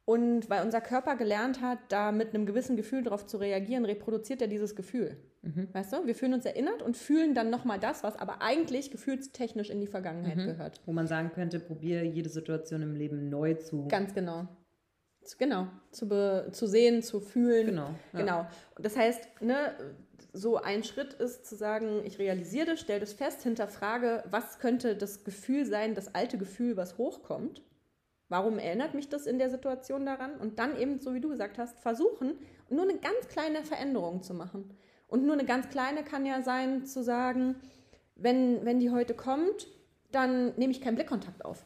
und 0.05 0.49
weil 0.49 0.63
unser 0.65 0.81
Körper 0.81 1.15
gelernt 1.15 1.61
hat, 1.61 1.79
da 1.89 2.11
mit 2.11 2.33
einem 2.33 2.45
gewissen 2.45 2.75
Gefühl 2.75 3.03
darauf 3.03 3.25
zu 3.25 3.37
reagieren, 3.37 3.85
reproduziert 3.85 4.41
er 4.41 4.47
dieses 4.47 4.75
Gefühl. 4.75 5.17
Mhm. 5.41 5.69
Weißt 5.71 5.93
du? 5.93 6.05
Wir 6.05 6.13
fühlen 6.13 6.33
uns 6.33 6.45
erinnert 6.45 6.81
und 6.81 6.97
fühlen 6.97 7.33
dann 7.33 7.49
nochmal 7.49 7.79
das, 7.79 8.03
was 8.03 8.17
aber 8.17 8.41
eigentlich 8.41 8.91
gefühlstechnisch 8.91 9.69
in 9.69 9.79
die 9.79 9.87
Vergangenheit 9.87 10.37
mhm. 10.37 10.45
gehört. 10.45 10.81
Wo 10.85 10.91
man 10.91 11.07
sagen 11.07 11.31
könnte, 11.33 11.59
probiere 11.59 12.03
jede 12.03 12.29
Situation 12.29 12.81
im 12.81 12.95
Leben 12.95 13.29
neu 13.29 13.53
zu. 13.53 13.87
Ganz 13.87 14.13
genau. 14.13 14.47
Genau. 15.37 15.67
Zu, 15.91 16.07
be, 16.07 16.49
zu 16.51 16.67
sehen, 16.67 17.03
zu 17.03 17.19
fühlen. 17.19 17.67
Genau. 17.67 17.89
Ja. 18.13 18.19
Genau. 18.19 18.47
Das 18.77 18.95
heißt, 18.95 19.41
ne, 19.41 19.73
so 20.31 20.57
ein 20.57 20.83
Schritt 20.83 21.13
ist 21.13 21.45
zu 21.45 21.55
sagen, 21.55 22.01
ich 22.05 22.19
realisiere 22.19 22.67
das, 22.67 22.79
stelle 22.79 22.99
das 22.99 23.13
fest, 23.13 23.43
hinterfrage, 23.43 24.23
was 24.29 24.59
könnte 24.59 24.95
das 24.95 25.23
Gefühl 25.23 25.65
sein, 25.65 25.95
das 25.95 26.15
alte 26.15 26.37
Gefühl, 26.37 26.77
was 26.77 26.97
hochkommt 26.97 27.61
Warum 28.33 28.57
erinnert 28.57 28.95
mich 28.95 29.09
das 29.09 29.27
in 29.27 29.37
der 29.37 29.51
Situation 29.51 30.07
daran? 30.07 30.35
Und 30.37 30.57
dann 30.57 30.75
eben, 30.79 30.99
so 30.99 31.13
wie 31.13 31.19
du 31.21 31.29
gesagt 31.29 31.59
hast, 31.59 31.79
versuchen, 31.79 32.33
nur 32.67 32.81
eine 32.81 32.97
ganz 32.97 33.27
kleine 33.27 33.63
Veränderung 33.63 34.23
zu 34.23 34.33
machen. 34.33 34.73
Und 35.07 35.23
nur 35.23 35.33
eine 35.33 35.45
ganz 35.45 35.69
kleine 35.69 36.03
kann 36.03 36.25
ja 36.25 36.41
sein, 36.41 36.83
zu 36.83 37.03
sagen, 37.03 37.57
wenn, 38.15 38.65
wenn 38.65 38.79
die 38.79 38.89
heute 38.89 39.13
kommt, 39.13 39.67
dann 40.11 40.55
nehme 40.55 40.71
ich 40.71 40.81
keinen 40.81 40.95
Blickkontakt 40.95 41.45
auf 41.45 41.63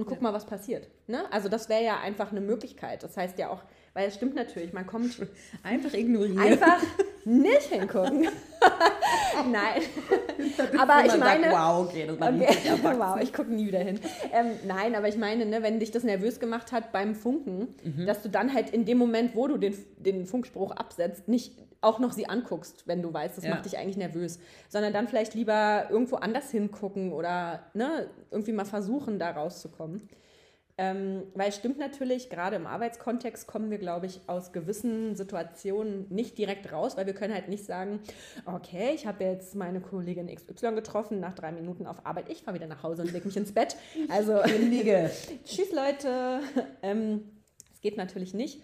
und 0.00 0.06
guck 0.06 0.18
ja. 0.18 0.22
mal, 0.22 0.32
was 0.32 0.46
passiert. 0.46 0.88
Ne? 1.06 1.22
Also 1.30 1.48
das 1.48 1.68
wäre 1.68 1.84
ja 1.84 2.00
einfach 2.00 2.30
eine 2.30 2.40
Möglichkeit. 2.40 3.02
Das 3.02 3.16
heißt 3.16 3.38
ja 3.38 3.50
auch, 3.50 3.62
weil 3.92 4.08
es 4.08 4.14
stimmt 4.14 4.34
natürlich, 4.34 4.72
man 4.72 4.86
kommt 4.86 5.14
einfach 5.62 5.92
ignorieren. 5.92 6.38
Einfach 6.38 6.82
nicht 7.26 7.62
hingucken. 7.64 8.22
Nein. 9.52 9.82
aber 10.78 11.04
ich 11.04 11.16
meine. 11.18 11.50
Sagt, 11.50 11.52
wow, 11.52 11.86
okay, 11.86 12.06
das 12.06 12.18
war 12.18 12.32
okay. 12.32 12.56
Wow, 12.98 13.22
ich 13.22 13.32
gucke 13.32 13.52
nie 13.52 13.66
wieder 13.66 13.78
hin. 13.78 14.00
Ähm, 14.32 14.52
nein, 14.66 14.94
aber 14.94 15.08
ich 15.08 15.16
meine, 15.16 15.46
ne, 15.46 15.62
wenn 15.62 15.80
dich 15.80 15.90
das 15.90 16.02
nervös 16.02 16.40
gemacht 16.40 16.72
hat 16.72 16.92
beim 16.92 17.14
Funken, 17.14 17.74
mhm. 17.82 18.06
dass 18.06 18.22
du 18.22 18.28
dann 18.28 18.52
halt 18.52 18.70
in 18.70 18.84
dem 18.84 18.98
Moment, 18.98 19.34
wo 19.34 19.48
du 19.48 19.56
den, 19.56 19.74
den 19.98 20.26
Funkspruch 20.26 20.72
absetzt, 20.72 21.28
nicht 21.28 21.52
auch 21.80 21.98
noch 21.98 22.12
sie 22.12 22.28
anguckst, 22.28 22.86
wenn 22.86 23.02
du 23.02 23.12
weißt, 23.12 23.38
das 23.38 23.44
ja. 23.44 23.50
macht 23.50 23.64
dich 23.64 23.78
eigentlich 23.78 23.96
nervös, 23.96 24.38
sondern 24.68 24.92
dann 24.92 25.08
vielleicht 25.08 25.34
lieber 25.34 25.86
irgendwo 25.90 26.16
anders 26.16 26.50
hingucken 26.50 27.12
oder 27.12 27.64
ne, 27.74 28.08
irgendwie 28.30 28.52
mal 28.52 28.64
versuchen, 28.64 29.18
da 29.18 29.30
rauszukommen. 29.30 30.08
Ähm, 30.80 31.24
weil 31.34 31.50
es 31.50 31.56
stimmt 31.56 31.78
natürlich, 31.78 32.30
gerade 32.30 32.56
im 32.56 32.66
Arbeitskontext 32.66 33.46
kommen 33.46 33.70
wir, 33.70 33.76
glaube 33.76 34.06
ich, 34.06 34.20
aus 34.28 34.50
gewissen 34.50 35.14
Situationen 35.14 36.06
nicht 36.08 36.38
direkt 36.38 36.72
raus, 36.72 36.96
weil 36.96 37.04
wir 37.04 37.12
können 37.12 37.34
halt 37.34 37.50
nicht 37.50 37.66
sagen, 37.66 38.00
okay, 38.46 38.92
ich 38.94 39.06
habe 39.06 39.24
jetzt 39.24 39.54
meine 39.54 39.82
Kollegin 39.82 40.34
XY 40.34 40.76
getroffen, 40.76 41.20
nach 41.20 41.34
drei 41.34 41.52
Minuten 41.52 41.86
auf 41.86 42.06
Arbeit, 42.06 42.30
ich 42.30 42.44
fahre 42.44 42.54
wieder 42.54 42.66
nach 42.66 42.82
Hause 42.82 43.02
und 43.02 43.12
leg 43.12 43.26
mich 43.26 43.36
ins 43.36 43.52
Bett. 43.52 43.76
Also, 44.08 44.42
liege. 44.42 45.10
tschüss 45.44 45.70
Leute. 45.72 46.40
Ähm, 46.82 47.28
es 47.74 47.82
geht 47.82 47.98
natürlich 47.98 48.32
nicht. 48.32 48.62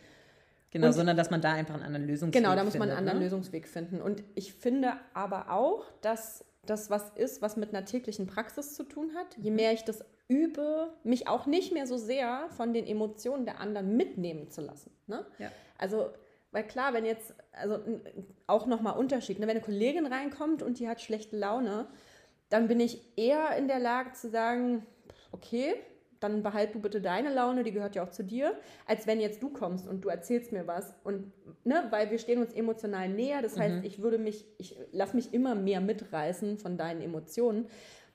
Genau, 0.77 0.89
und, 0.89 0.93
sondern 0.93 1.17
dass 1.17 1.31
man 1.31 1.41
da 1.41 1.53
einfach 1.53 1.75
einen 1.75 1.85
anderen 1.85 2.07
Lösungsweg 2.07 2.35
findet. 2.35 2.51
Genau, 2.51 2.57
da 2.57 2.65
muss 2.65 2.79
man 2.79 2.89
einen 2.91 2.99
anderen 2.99 3.19
ne? 3.19 3.25
Lösungsweg 3.25 3.67
finden. 3.67 4.01
Und 4.01 4.23
ich 4.35 4.53
finde 4.53 4.93
aber 5.15 5.51
auch, 5.51 5.85
dass 6.03 6.45
das 6.67 6.91
was 6.91 7.11
ist, 7.11 7.43
was 7.43 7.57
mit 7.57 7.71
einer 7.71 7.85
täglichen 7.85 8.27
Praxis 8.27 8.75
zu 8.75 8.85
tun 8.85 9.12
hat. 9.15 9.37
Je 9.39 9.51
mhm. 9.51 9.57
mehr 9.57 9.73
ich 9.73 9.85
das 9.85 10.05
übe, 10.29 10.93
mich 11.05 11.29
auch 11.29 11.47
nicht 11.47 11.73
mehr 11.73 11.87
so 11.87 11.97
sehr 11.97 12.49
von 12.51 12.73
den 12.73 12.87
Emotionen 12.87 13.45
der 13.47 13.61
anderen 13.61 13.97
mitnehmen 13.97 14.51
zu 14.51 14.61
lassen. 14.61 14.91
Ne? 15.07 15.25
Ja. 15.39 15.51
Also, 15.79 16.11
weil 16.51 16.65
klar, 16.65 16.93
wenn 16.95 17.05
jetzt, 17.05 17.35
also 17.53 17.79
auch 18.47 18.67
nochmal 18.67 18.99
Unterschied, 18.99 19.39
ne? 19.39 19.47
wenn 19.47 19.57
eine 19.57 19.65
Kollegin 19.65 20.07
reinkommt 20.07 20.62
und 20.62 20.79
die 20.79 20.89
hat 20.89 21.01
schlechte 21.01 21.37
Laune, 21.37 21.87
dann 22.49 22.69
bin 22.69 22.81
ich 22.81 23.01
eher 23.17 23.57
in 23.57 23.69
der 23.69 23.79
Lage 23.79 24.12
zu 24.12 24.29
sagen, 24.29 24.87
okay, 25.33 25.75
dann 26.20 26.42
behalt 26.42 26.74
du 26.74 26.81
bitte 26.81 27.00
deine 27.00 27.33
Laune, 27.33 27.62
die 27.62 27.72
gehört 27.72 27.94
ja 27.94 28.02
auch 28.02 28.11
zu 28.11 28.24
dir, 28.24 28.57
als 28.87 29.07
wenn 29.07 29.20
jetzt 29.20 29.42
du 29.42 29.50
kommst 29.50 29.87
und 29.87 30.05
du 30.05 30.09
erzählst 30.09 30.52
mir 30.52 30.66
was. 30.66 30.94
Und 31.05 31.33
ne, 31.64 31.87
weil 31.90 32.11
wir 32.11 32.18
stehen 32.18 32.40
uns 32.40 32.52
emotional 32.52 33.09
näher, 33.09 33.42
das 33.42 33.59
heißt, 33.59 33.76
mhm. 33.76 33.85
ich 33.85 34.00
würde 34.02 34.18
mich, 34.18 34.46
ich 34.59 34.76
lasse 34.92 35.16
mich 35.16 35.35
immer 35.35 35.55
mehr 35.55 35.81
mitreißen 35.81 36.59
von 36.59 36.76
deinen 36.76 37.00
Emotionen. 37.00 37.66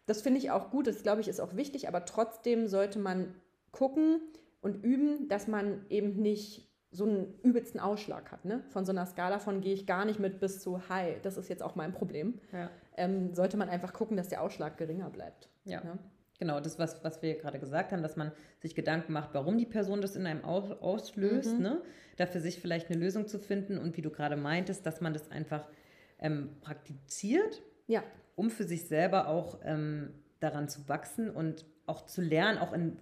Das 0.05 0.21
finde 0.21 0.39
ich 0.39 0.51
auch 0.51 0.71
gut, 0.71 0.87
das 0.87 1.03
glaube 1.03 1.21
ich 1.21 1.27
ist 1.27 1.39
auch 1.39 1.55
wichtig, 1.55 1.87
aber 1.87 2.05
trotzdem 2.05 2.67
sollte 2.67 2.99
man 2.99 3.35
gucken 3.71 4.21
und 4.61 4.83
üben, 4.83 5.27
dass 5.27 5.47
man 5.47 5.85
eben 5.89 6.21
nicht 6.21 6.71
so 6.91 7.05
einen 7.05 7.39
übelsten 7.41 7.79
Ausschlag 7.79 8.31
hat. 8.31 8.43
Ne? 8.43 8.63
Von 8.69 8.85
so 8.85 8.91
einer 8.91 9.05
Skala 9.05 9.39
von 9.39 9.61
gehe 9.61 9.73
ich 9.73 9.87
gar 9.87 10.03
nicht 10.05 10.19
mit 10.19 10.39
bis 10.39 10.59
zu 10.59 10.89
Hi, 10.89 11.15
das 11.23 11.37
ist 11.37 11.49
jetzt 11.49 11.63
auch 11.63 11.75
mein 11.75 11.93
Problem. 11.93 12.39
Ja. 12.51 12.69
Ähm, 12.97 13.33
sollte 13.33 13.55
man 13.55 13.69
einfach 13.69 13.93
gucken, 13.93 14.17
dass 14.17 14.27
der 14.27 14.41
Ausschlag 14.41 14.77
geringer 14.77 15.09
bleibt. 15.09 15.49
Ja. 15.63 15.81
Ne? 15.83 15.97
Genau, 16.41 16.59
das, 16.59 16.77
was, 16.77 17.01
was 17.03 17.21
wir 17.21 17.37
gerade 17.37 17.59
gesagt 17.59 17.93
haben, 17.93 18.03
dass 18.03 18.17
man 18.17 18.33
sich 18.59 18.75
Gedanken 18.75 19.13
macht, 19.13 19.33
warum 19.33 19.57
die 19.57 19.65
Person 19.65 20.01
das 20.01 20.17
in 20.17 20.25
einem 20.25 20.43
auslöst, 20.43 21.55
mhm. 21.55 21.63
ne? 21.63 21.81
dafür 22.17 22.41
sich 22.41 22.59
vielleicht 22.59 22.89
eine 22.89 22.99
Lösung 22.99 23.27
zu 23.27 23.39
finden 23.39 23.77
und 23.77 23.95
wie 23.95 24.01
du 24.01 24.09
gerade 24.09 24.35
meintest, 24.35 24.85
dass 24.85 24.99
man 24.99 25.13
das 25.13 25.31
einfach 25.31 25.65
ähm, 26.19 26.49
praktiziert. 26.61 27.61
Ja 27.87 28.03
um 28.35 28.49
für 28.49 28.63
sich 28.63 28.87
selber 28.87 29.27
auch 29.27 29.59
ähm, 29.63 30.09
daran 30.39 30.67
zu 30.67 30.87
wachsen 30.89 31.29
und 31.29 31.65
auch 31.85 32.07
zu 32.07 32.21
lernen, 32.21 32.57
auch 32.57 32.73
in 32.73 32.97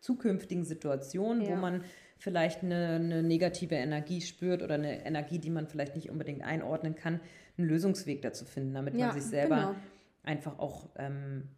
zukünftigen 0.00 0.64
Situationen, 0.64 1.42
ja. 1.42 1.50
wo 1.50 1.56
man 1.56 1.82
vielleicht 2.18 2.62
eine, 2.62 2.94
eine, 2.94 3.22
negative 3.22 3.74
Energie 3.74 4.20
spürt 4.20 4.62
oder 4.62 4.74
eine 4.74 5.04
Energie, 5.04 5.38
die 5.38 5.50
man 5.50 5.66
vielleicht 5.66 5.96
nicht 5.96 6.10
unbedingt 6.10 6.42
einordnen 6.42 6.94
kann, 6.94 7.20
einen 7.58 7.66
Lösungsweg 7.68 8.22
dazu 8.22 8.44
finden, 8.44 8.74
damit 8.74 8.94
Ja, 8.96 9.06
man 9.06 9.14
sich 9.14 9.24
selber 9.24 9.56
genau. 9.56 9.74
einfach 10.22 10.58
auch 10.58 10.88
ähm, 10.96 11.48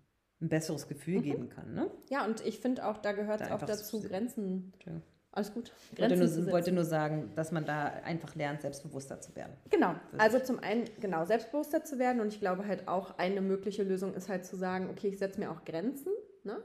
ein 0.41 0.49
besseres 0.49 0.87
Gefühl 0.89 1.23
geben 1.23 1.49
kann. 1.49 1.75
Ne? 1.75 1.91
Ja, 2.11 2.25
und 2.27 2.45
ich 2.45 2.61
finde 2.61 2.87
auch, 2.87 2.99
da 2.99 3.13
gehört 3.13 3.41
es 3.41 3.49
Da 3.49 3.55
auch 3.55 3.63
dazu, 3.63 4.01
zu- 4.01 4.09
Grenzen. 4.09 4.71
Entschuldigung. 4.75 5.03
Alles 5.33 5.53
gut. 5.53 5.71
Ich 5.93 5.99
wollte 6.01 6.15
Grenzen 6.17 6.35
zu 6.35 6.43
nur, 6.45 6.53
wollte 6.53 6.73
nur 6.73 6.85
sagen, 6.85 7.31
dass 7.35 7.53
man 7.53 7.67
da 7.67 7.85
einfach 8.05 8.35
lernt, 8.35 8.63
selbstbewusster 8.63 9.21
zu 9.21 9.37
werden. 9.37 9.53
Genau, 9.69 9.95
also 10.17 10.39
zum 10.39 10.59
einen, 10.61 10.85
genau, 10.99 11.27
selbstbewusster 11.27 11.85
zu 11.85 11.99
werden 11.99 12.23
und 12.23 12.29
ich 12.29 12.41
glaube 12.41 12.67
halt 12.67 12.89
auch, 12.89 13.19
eine 13.19 13.43
mögliche 13.43 13.83
Lösung 13.83 14.15
ist 14.15 14.31
halt 14.31 14.47
zu 14.47 14.57
sagen, 14.57 14.89
okay, 14.91 15.09
ich 15.09 15.19
setze 15.19 15.39
mir 15.39 15.51
auch 15.51 15.65
Grenzen, 15.67 16.11
ne? 16.45 16.57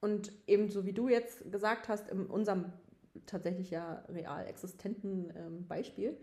Und 0.00 0.32
ebenso 0.46 0.86
wie 0.86 0.92
du 0.92 1.08
jetzt 1.08 1.50
gesagt 1.50 1.88
hast, 1.88 2.08
in 2.08 2.26
unserem 2.26 2.72
tatsächlich 3.26 3.70
ja 3.70 4.04
real 4.08 4.46
existenten 4.46 5.32
ähm, 5.36 5.66
Beispiel, 5.66 6.16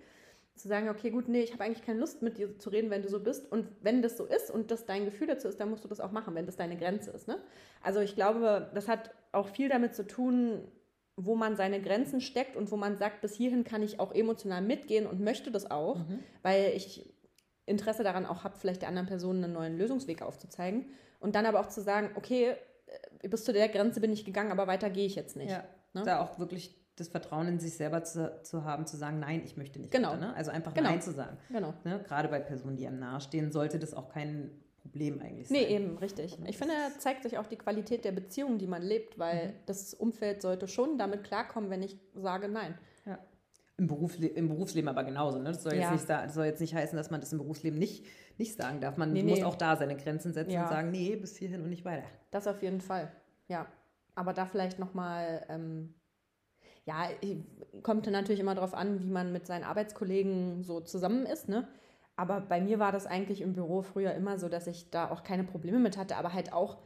zu 0.58 0.67
sagen, 0.67 0.89
okay, 0.89 1.10
gut, 1.10 1.28
nee, 1.28 1.41
ich 1.41 1.54
habe 1.54 1.63
eigentlich 1.63 1.86
keine 1.86 2.00
Lust 2.00 2.22
mit 2.22 2.38
dir 2.38 2.58
zu 2.60 2.70
reden, 2.70 2.89
wenn 2.89 3.02
du 3.02 3.10
so 3.10 3.20
bist. 3.20 3.52
Und 3.52 3.67
wenn 3.82 4.02
das 4.02 4.17
so 4.17 4.26
ist 4.26 4.52
und 4.52 4.72
das 4.72 4.86
dein 4.86 5.06
Gefühl 5.06 5.28
dazu 5.28 5.48
ist, 5.48 5.60
dann 5.60 5.70
musst 5.70 5.84
du 5.84 5.88
das 5.88 6.00
auch 6.00 6.12
machen, 6.12 6.36
wenn 6.36 6.46
das 6.46 6.56
deine 6.56 6.78
Grenze 6.78 7.12
ist. 7.12 7.28
Ne? 7.28 7.38
Also 7.82 8.00
ich 8.00 8.15
glaube, 8.15 8.70
das 8.74 8.88
hat 8.88 9.12
auch 9.32 9.48
viel 9.48 9.70
damit 9.70 9.96
zu 9.96 10.06
tun, 10.06 10.67
wo 11.15 11.36
man 11.36 11.56
seine 11.56 11.82
Grenzen 11.82 12.22
steckt 12.22 12.56
und 12.56 12.72
wo 12.72 12.78
man 12.78 12.96
sagt, 12.98 13.22
bis 13.22 13.36
hierhin 13.36 13.63
kann 13.63 13.82
ich 13.82 14.00
auch 14.00 14.13
emotional 14.13 14.62
mitgehen 14.62 15.08
und 15.08 15.20
möchte 15.20 15.50
das 15.52 15.70
auch, 15.72 16.02
weil 16.43 16.74
ich 16.76 17.12
Interesse 17.65 18.04
daran 18.04 18.26
auch 18.26 18.43
habe, 18.43 18.56
vielleicht 18.58 18.82
der 18.82 18.89
anderen 18.89 19.08
Person 19.08 19.43
einen 19.43 19.54
neuen 19.54 19.78
Lösungsweg 19.78 20.22
aufzuzeigen. 20.22 20.86
Und 21.20 21.36
dann 21.36 21.46
aber 21.46 21.60
auch 21.60 21.67
zu 21.67 21.82
sagen, 21.82 22.12
okay, 22.15 22.56
äh, 23.22 23.28
bis 23.28 23.43
zu 23.43 23.52
der 23.52 23.67
Grenze 23.67 24.00
bin 24.00 24.13
ich 24.13 24.26
gegangen, 24.26 24.52
aber 24.52 24.67
weiter 24.67 24.89
gehe 24.89 25.06
ich 25.06 25.15
jetzt 25.15 25.36
nicht. 25.36 25.52
Ja, 25.52 25.63
Ne? 25.93 26.04
da 26.04 26.22
auch 26.22 26.38
wirklich 26.39 26.76
das 26.97 27.07
Vertrauen 27.07 27.47
in 27.47 27.60
sich 27.60 27.75
selber 27.75 28.03
zu, 28.03 28.39
zu 28.43 28.65
haben, 28.65 28.86
zu 28.86 28.97
sagen, 28.97 29.19
nein, 29.19 29.41
ich 29.45 29.55
möchte 29.55 29.79
nicht. 29.79 29.91
Genau. 29.91 30.10
Weiter, 30.13 30.19
ne? 30.19 30.33
Also 30.36 30.51
einfach 30.51 30.73
Genau. 30.73 30.89
Nein 30.89 31.01
zu 31.01 31.12
sagen. 31.12 31.38
Genau. 31.49 31.73
Ne? 31.83 32.03
Gerade 32.05 32.27
bei 32.27 32.39
Personen, 32.39 32.75
die 32.75 32.86
einem 32.88 32.99
nahestehen, 32.99 33.51
sollte 33.51 33.79
das 33.79 33.93
auch 33.93 34.10
kein 34.10 34.49
Problem 34.81 35.21
eigentlich 35.21 35.49
Nee, 35.49 35.63
sein. 35.63 35.71
eben, 35.71 35.97
richtig. 35.99 36.38
Ich 36.47 36.57
finde, 36.57 36.73
da 36.73 36.99
zeigt 36.99 37.23
sich 37.23 37.38
auch 37.38 37.45
die 37.47 37.55
Qualität 37.57 38.03
der 38.03 38.12
Beziehung, 38.13 38.57
die 38.57 38.67
man 38.67 38.81
lebt, 38.81 39.19
weil 39.19 39.53
das 39.67 39.93
Umfeld 39.93 40.41
sollte 40.41 40.67
schon 40.67 40.97
damit 40.97 41.23
klarkommen, 41.23 41.69
wenn 41.69 41.83
ich 41.83 41.97
sage 42.15 42.47
Nein. 42.49 42.73
Ja. 43.05 43.19
Im, 43.77 43.86
Berufsle 43.88 44.27
Im 44.27 44.47
Berufsleben 44.47 44.88
aber 44.89 45.03
genauso. 45.03 45.38
Ne? 45.38 45.51
Das, 45.51 45.62
soll 45.62 45.73
jetzt 45.73 45.83
Ja. 45.83 45.91
nicht, 45.91 46.07
sa- 46.07 46.23
das 46.25 46.33
soll 46.33 46.45
jetzt 46.45 46.62
nicht 46.62 46.73
heißen, 46.73 46.97
dass 46.97 47.12
man 47.12 47.19
das 47.19 47.31
im 47.31 47.38
Berufsleben 47.38 47.77
nicht, 47.77 48.05
nicht 48.39 48.55
sagen 48.55 48.81
darf. 48.81 48.97
Man 48.97 49.13
Nee, 49.13 49.21
muss 49.23 49.38
nee. 49.39 49.43
auch 49.43 49.55
da 49.55 49.75
seine 49.75 49.95
Grenzen 49.97 50.33
setzen 50.33 50.51
Ja. 50.51 50.63
und 50.63 50.69
sagen, 50.69 50.89
nee, 50.89 51.15
bis 51.15 51.38
hierhin 51.38 51.62
und 51.62 51.69
nicht 51.69 51.86
weiter. 51.86 52.07
Das 52.31 52.47
auf 52.47 52.63
jeden 52.63 52.81
Fall, 52.81 53.12
ja. 53.49 53.67
Aber 54.15 54.33
da 54.33 54.47
vielleicht 54.47 54.79
nochmal, 54.79 55.45
ähm, 55.49 55.93
ja, 56.88 57.10
kommt 57.84 58.06
dann 58.06 58.13
natürlich 58.13 58.39
immer 58.39 58.56
darauf 58.56 58.73
an, 58.73 59.02
wie 59.04 59.10
man 59.10 59.34
mit 59.34 59.45
seinen 59.45 59.65
Arbeitskollegen 59.65 60.63
so 60.63 60.80
zusammen 60.80 61.26
ist, 61.26 61.50
ne? 61.50 61.67
Aber 62.15 62.41
bei 62.41 62.60
mir 62.60 62.80
war 62.80 62.91
das 62.91 63.06
eigentlich 63.06 63.41
im 63.41 63.54
Büro 63.54 63.84
früher 63.84 64.13
immer 64.15 64.39
so, 64.39 64.50
dass 64.50 64.65
ich 64.65 64.89
da 64.89 65.12
auch 65.12 65.23
keine 65.23 65.43
Probleme 65.43 65.78
mit 65.78 65.97
hatte, 65.97 66.17
aber 66.17 66.34
halt 66.34 66.52
auch, 66.52 66.78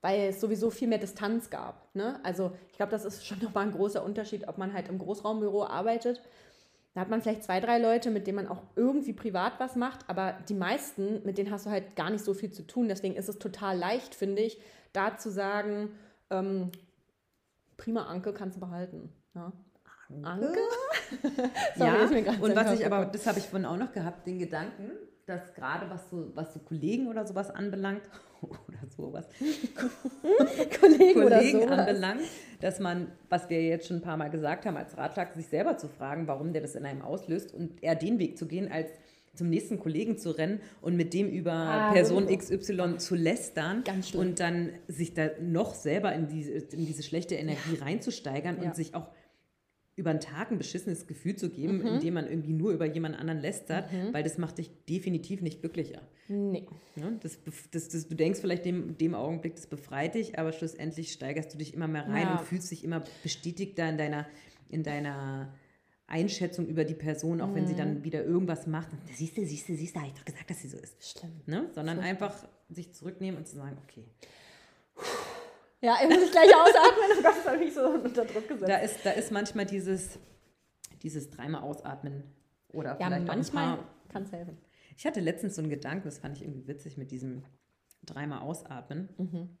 weil 0.00 0.30
es 0.30 0.40
sowieso 0.40 0.70
viel 0.70 0.88
mehr 0.88 0.98
Distanz 0.98 1.48
gab. 1.48 1.94
Ne? 1.94 2.18
Also 2.24 2.50
ich 2.72 2.76
glaube, 2.76 2.90
das 2.90 3.04
ist 3.04 3.24
schon 3.26 3.38
nochmal 3.38 3.66
ein 3.66 3.72
großer 3.72 4.04
Unterschied, 4.04 4.48
ob 4.48 4.58
man 4.58 4.72
halt 4.72 4.88
im 4.88 4.98
Großraumbüro 4.98 5.64
arbeitet. 5.64 6.20
Da 6.92 7.02
hat 7.02 7.08
man 7.08 7.22
vielleicht 7.22 7.44
zwei, 7.44 7.60
drei 7.60 7.78
Leute, 7.78 8.10
mit 8.10 8.26
denen 8.26 8.36
man 8.36 8.48
auch 8.48 8.64
irgendwie 8.74 9.12
privat 9.12 9.60
was 9.60 9.76
macht, 9.76 10.00
aber 10.08 10.36
die 10.48 10.54
meisten, 10.54 11.24
mit 11.24 11.38
denen 11.38 11.52
hast 11.52 11.66
du 11.66 11.70
halt 11.70 11.94
gar 11.94 12.10
nicht 12.10 12.24
so 12.24 12.34
viel 12.34 12.50
zu 12.50 12.66
tun. 12.66 12.88
Deswegen 12.88 13.14
ist 13.14 13.28
es 13.28 13.38
total 13.38 13.78
leicht, 13.78 14.16
finde 14.16 14.42
ich, 14.42 14.60
da 14.92 15.16
zu 15.16 15.30
sagen, 15.30 15.92
ähm, 16.30 16.72
prima 17.76 18.06
Anke 18.06 18.32
kannst 18.32 18.56
du 18.56 18.60
behalten. 18.60 19.12
Ja. 19.34 19.52
Anke? 20.22 20.48
Sorry, 21.76 22.24
ja, 22.24 22.32
und 22.40 22.56
was 22.56 22.78
ich 22.78 22.84
aber, 22.84 23.06
das 23.06 23.26
habe 23.26 23.38
ich 23.38 23.44
vorhin 23.46 23.64
auch 23.66 23.76
noch 23.76 23.92
gehabt, 23.92 24.26
den 24.26 24.38
Gedanken, 24.40 24.90
dass 25.26 25.54
gerade 25.54 25.88
was 25.88 26.10
so, 26.10 26.32
was 26.34 26.52
so 26.52 26.58
Kollegen 26.60 27.06
oder 27.06 27.24
sowas 27.26 27.48
anbelangt, 27.50 28.02
oder 28.42 28.78
sowas, 28.96 29.28
Kollegen, 30.80 31.22
oder 31.22 31.36
Kollegen 31.38 31.60
sowas. 31.62 31.78
anbelangt, 31.78 32.22
dass 32.60 32.80
man, 32.80 33.12
was 33.28 33.48
wir 33.48 33.62
jetzt 33.62 33.86
schon 33.86 33.98
ein 33.98 34.02
paar 34.02 34.16
Mal 34.16 34.30
gesagt 34.30 34.66
haben, 34.66 34.76
als 34.76 34.96
Ratschlag, 34.96 35.32
sich 35.34 35.46
selber 35.46 35.76
zu 35.78 35.86
fragen, 35.88 36.26
warum 36.26 36.52
der 36.52 36.62
das 36.62 36.74
in 36.74 36.84
einem 36.84 37.02
auslöst 37.02 37.54
und 37.54 37.80
eher 37.82 37.94
den 37.94 38.18
Weg 38.18 38.36
zu 38.36 38.46
gehen, 38.46 38.70
als 38.70 38.88
zum 39.36 39.48
nächsten 39.48 39.78
Kollegen 39.78 40.18
zu 40.18 40.30
rennen 40.36 40.60
und 40.82 40.96
mit 40.96 41.14
dem 41.14 41.28
über 41.28 41.52
Ah, 41.52 41.92
Person. 41.92 42.26
XY 42.26 42.96
zu 42.98 43.14
lästern 43.14 43.84
und 44.14 44.40
dann 44.40 44.70
sich 44.88 45.14
da 45.14 45.28
noch 45.40 45.74
selber 45.74 46.12
in 46.12 46.26
diese, 46.26 46.50
in 46.50 46.84
diese 46.84 47.04
schlechte 47.04 47.36
Energie 47.36 47.76
reinzusteigern 47.80 48.56
Ja. 48.60 48.64
und 48.68 48.74
sich 48.74 48.94
auch 48.96 49.06
über 50.00 50.10
einen 50.10 50.20
Tag 50.20 50.50
ein 50.50 50.58
beschissenes 50.58 51.06
Gefühl 51.06 51.36
zu 51.36 51.46
Mhm. 51.46 51.52
geben, 51.52 51.80
indem 51.86 52.14
man 52.14 52.26
irgendwie 52.26 52.52
nur 52.52 52.72
über 52.72 52.86
jemand 52.86 53.16
anderen 53.16 53.40
lästert, 53.40 53.88
weil 54.12 54.22
das 54.24 54.38
macht 54.38 54.58
dich 54.58 54.70
definitiv 54.88 55.42
nicht 55.42 55.60
glücklicher. 55.60 56.00
Nee. 56.28 56.66
Ne? 56.96 57.18
Das, 57.22 57.38
das, 57.70 57.88
das, 57.90 58.08
du 58.08 58.14
denkst 58.16 58.40
vielleicht 58.40 58.64
dem, 58.64 58.96
dem 58.98 59.14
Augenblick, 59.14 59.54
das 59.56 59.66
befreit 59.66 60.14
dich, 60.14 60.38
aber 60.38 60.52
schlussendlich 60.52 61.12
steigerst 61.12 61.52
du 61.54 61.58
dich 61.58 61.74
immer 61.74 61.86
mehr 61.88 62.08
rein 62.08 62.22
Ja. 62.22 62.38
und 62.38 62.46
fühlst 62.46 62.70
dich 62.70 62.82
immer 62.84 63.02
bestätigter 63.22 63.88
in 63.88 63.98
deiner, 63.98 64.26
in 64.68 64.82
deiner 64.82 65.52
Einschätzung 66.06 66.66
über 66.66 66.84
die 66.84 66.94
Person, 66.94 67.40
auch 67.40 67.54
wenn 67.54 67.66
sie 67.68 67.74
Mhm. 67.74 67.78
dann 67.78 68.04
wieder 68.04 68.24
irgendwas 68.24 68.66
macht. 68.66 68.88
Siehst 69.14 69.36
du, 69.36 69.44
siehst 69.44 69.68
du, 69.68 69.76
siehst 69.76 69.94
du, 69.94 70.00
habe 70.00 70.08
ich 70.10 70.14
doch 70.18 70.24
gesagt, 70.24 70.50
dass 70.50 70.60
sie 70.60 70.68
so 70.68 70.76
ist. 70.78 70.96
Schlimm. 71.18 71.32
Ne? 71.46 71.70
Sondern 71.72 72.00
einfach 72.00 72.48
sich 72.68 72.92
zurücknehmen 72.92 73.38
und 73.38 73.46
zu 73.46 73.54
sagen, 73.56 73.76
okay, 73.84 74.04
Ja, 75.80 75.96
ich 76.02 76.08
muss 76.08 76.30
gleich 76.30 76.54
ausatmen. 76.54 77.04
Oh 77.18 77.22
Gott, 77.22 77.34
das 77.36 77.52
habe 77.52 77.64
ich 77.64 77.74
so 77.74 77.86
unter 77.86 78.24
Druck 78.24 78.48
gesetzt. 78.48 78.68
da 78.70 78.76
ist, 78.76 78.98
da 79.04 79.10
ist 79.10 79.32
manchmal 79.32 79.66
dieses, 79.66 80.18
dieses 81.02 81.30
dreimal 81.30 81.62
ausatmen 81.62 82.24
oder 82.72 82.98
ja, 83.00 83.06
vielleicht 83.06 83.26
manchmal 83.26 83.76
paar 83.76 83.84
kann 84.08 84.22
es 84.24 84.32
helfen. 84.32 84.58
Ich 84.96 85.06
hatte 85.06 85.20
letztens 85.20 85.54
so 85.54 85.62
einen 85.62 85.70
Gedanken, 85.70 86.04
das 86.04 86.18
fand 86.18 86.36
ich 86.36 86.42
irgendwie 86.42 86.66
witzig 86.66 86.96
mit 86.96 87.10
diesem 87.10 87.44
dreimal 88.04 88.40
ausatmen. 88.40 89.08
Mhm. 89.16 89.56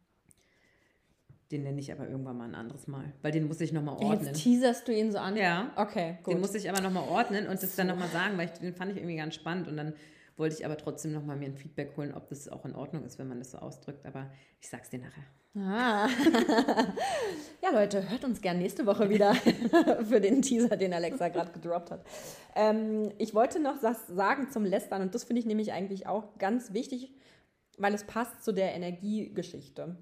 Den 1.50 1.64
nenne 1.64 1.80
ich 1.80 1.90
aber 1.90 2.08
irgendwann 2.08 2.36
mal 2.36 2.44
ein 2.44 2.54
anderes 2.54 2.86
Mal, 2.86 3.12
weil 3.22 3.32
den 3.32 3.48
muss 3.48 3.60
ich 3.60 3.72
nochmal 3.72 3.96
ordnen. 3.96 4.26
Jetzt 4.26 4.42
teaserst 4.42 4.86
du 4.86 4.92
ihn 4.92 5.10
so 5.10 5.18
an. 5.18 5.36
Ja. 5.36 5.72
Okay, 5.74 6.18
gut. 6.22 6.34
Den 6.34 6.40
muss 6.40 6.54
ich 6.54 6.70
aber 6.70 6.80
nochmal 6.80 7.08
ordnen 7.08 7.48
und 7.48 7.60
das 7.60 7.74
dann 7.74 7.88
nochmal 7.88 8.08
sagen, 8.08 8.38
weil 8.38 8.46
ich, 8.46 8.52
den 8.52 8.74
fand 8.74 8.92
ich 8.92 8.98
irgendwie 8.98 9.16
ganz 9.16 9.34
spannend 9.34 9.66
und 9.66 9.76
dann 9.76 9.94
wollte 10.36 10.54
ich 10.54 10.64
aber 10.64 10.76
trotzdem 10.76 11.12
nochmal 11.12 11.36
mir 11.36 11.46
ein 11.46 11.56
Feedback 11.56 11.96
holen, 11.96 12.14
ob 12.14 12.28
das 12.28 12.48
auch 12.48 12.64
in 12.64 12.74
Ordnung 12.74 13.04
ist, 13.04 13.18
wenn 13.18 13.26
man 13.28 13.38
das 13.38 13.50
so 13.50 13.58
ausdrückt, 13.58 14.06
aber 14.06 14.30
ich 14.60 14.68
sag's 14.68 14.90
dir 14.90 15.00
nachher. 15.00 15.24
Ah. 15.56 16.08
ja, 17.62 17.70
Leute, 17.72 18.08
hört 18.08 18.24
uns 18.24 18.40
gern 18.40 18.58
nächste 18.58 18.86
Woche 18.86 19.10
wieder 19.10 19.34
für 20.04 20.20
den 20.20 20.42
Teaser, 20.42 20.76
den 20.76 20.94
Alexa 20.94 21.28
gerade 21.28 21.50
gedroppt 21.50 21.90
hat. 21.90 22.04
Ähm, 22.54 23.10
ich 23.18 23.34
wollte 23.34 23.58
noch 23.58 23.82
was 23.82 24.06
sagen 24.06 24.50
zum 24.50 24.64
Lästern 24.64 25.02
und 25.02 25.14
das 25.14 25.24
finde 25.24 25.40
ich 25.40 25.46
nämlich 25.46 25.72
eigentlich 25.72 26.06
auch 26.06 26.38
ganz 26.38 26.72
wichtig, 26.72 27.12
weil 27.78 27.94
es 27.94 28.04
passt 28.04 28.44
zu 28.44 28.52
der 28.52 28.74
Energiegeschichte. 28.74 29.96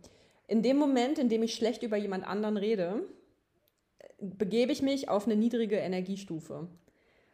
In 0.49 0.63
dem 0.63 0.77
Moment, 0.77 1.19
in 1.19 1.31
dem 1.31 1.43
ich 1.43 1.55
schlecht 1.55 1.83
über 1.83 1.97
jemand 1.97 2.27
anderen 2.27 2.59
rede, 2.59 3.03
begebe 4.21 4.73
ich 4.73 4.83
mich 4.83 5.09
auf 5.09 5.25
eine 5.25 5.37
niedrige 5.37 5.77
Energiestufe. 5.77 6.69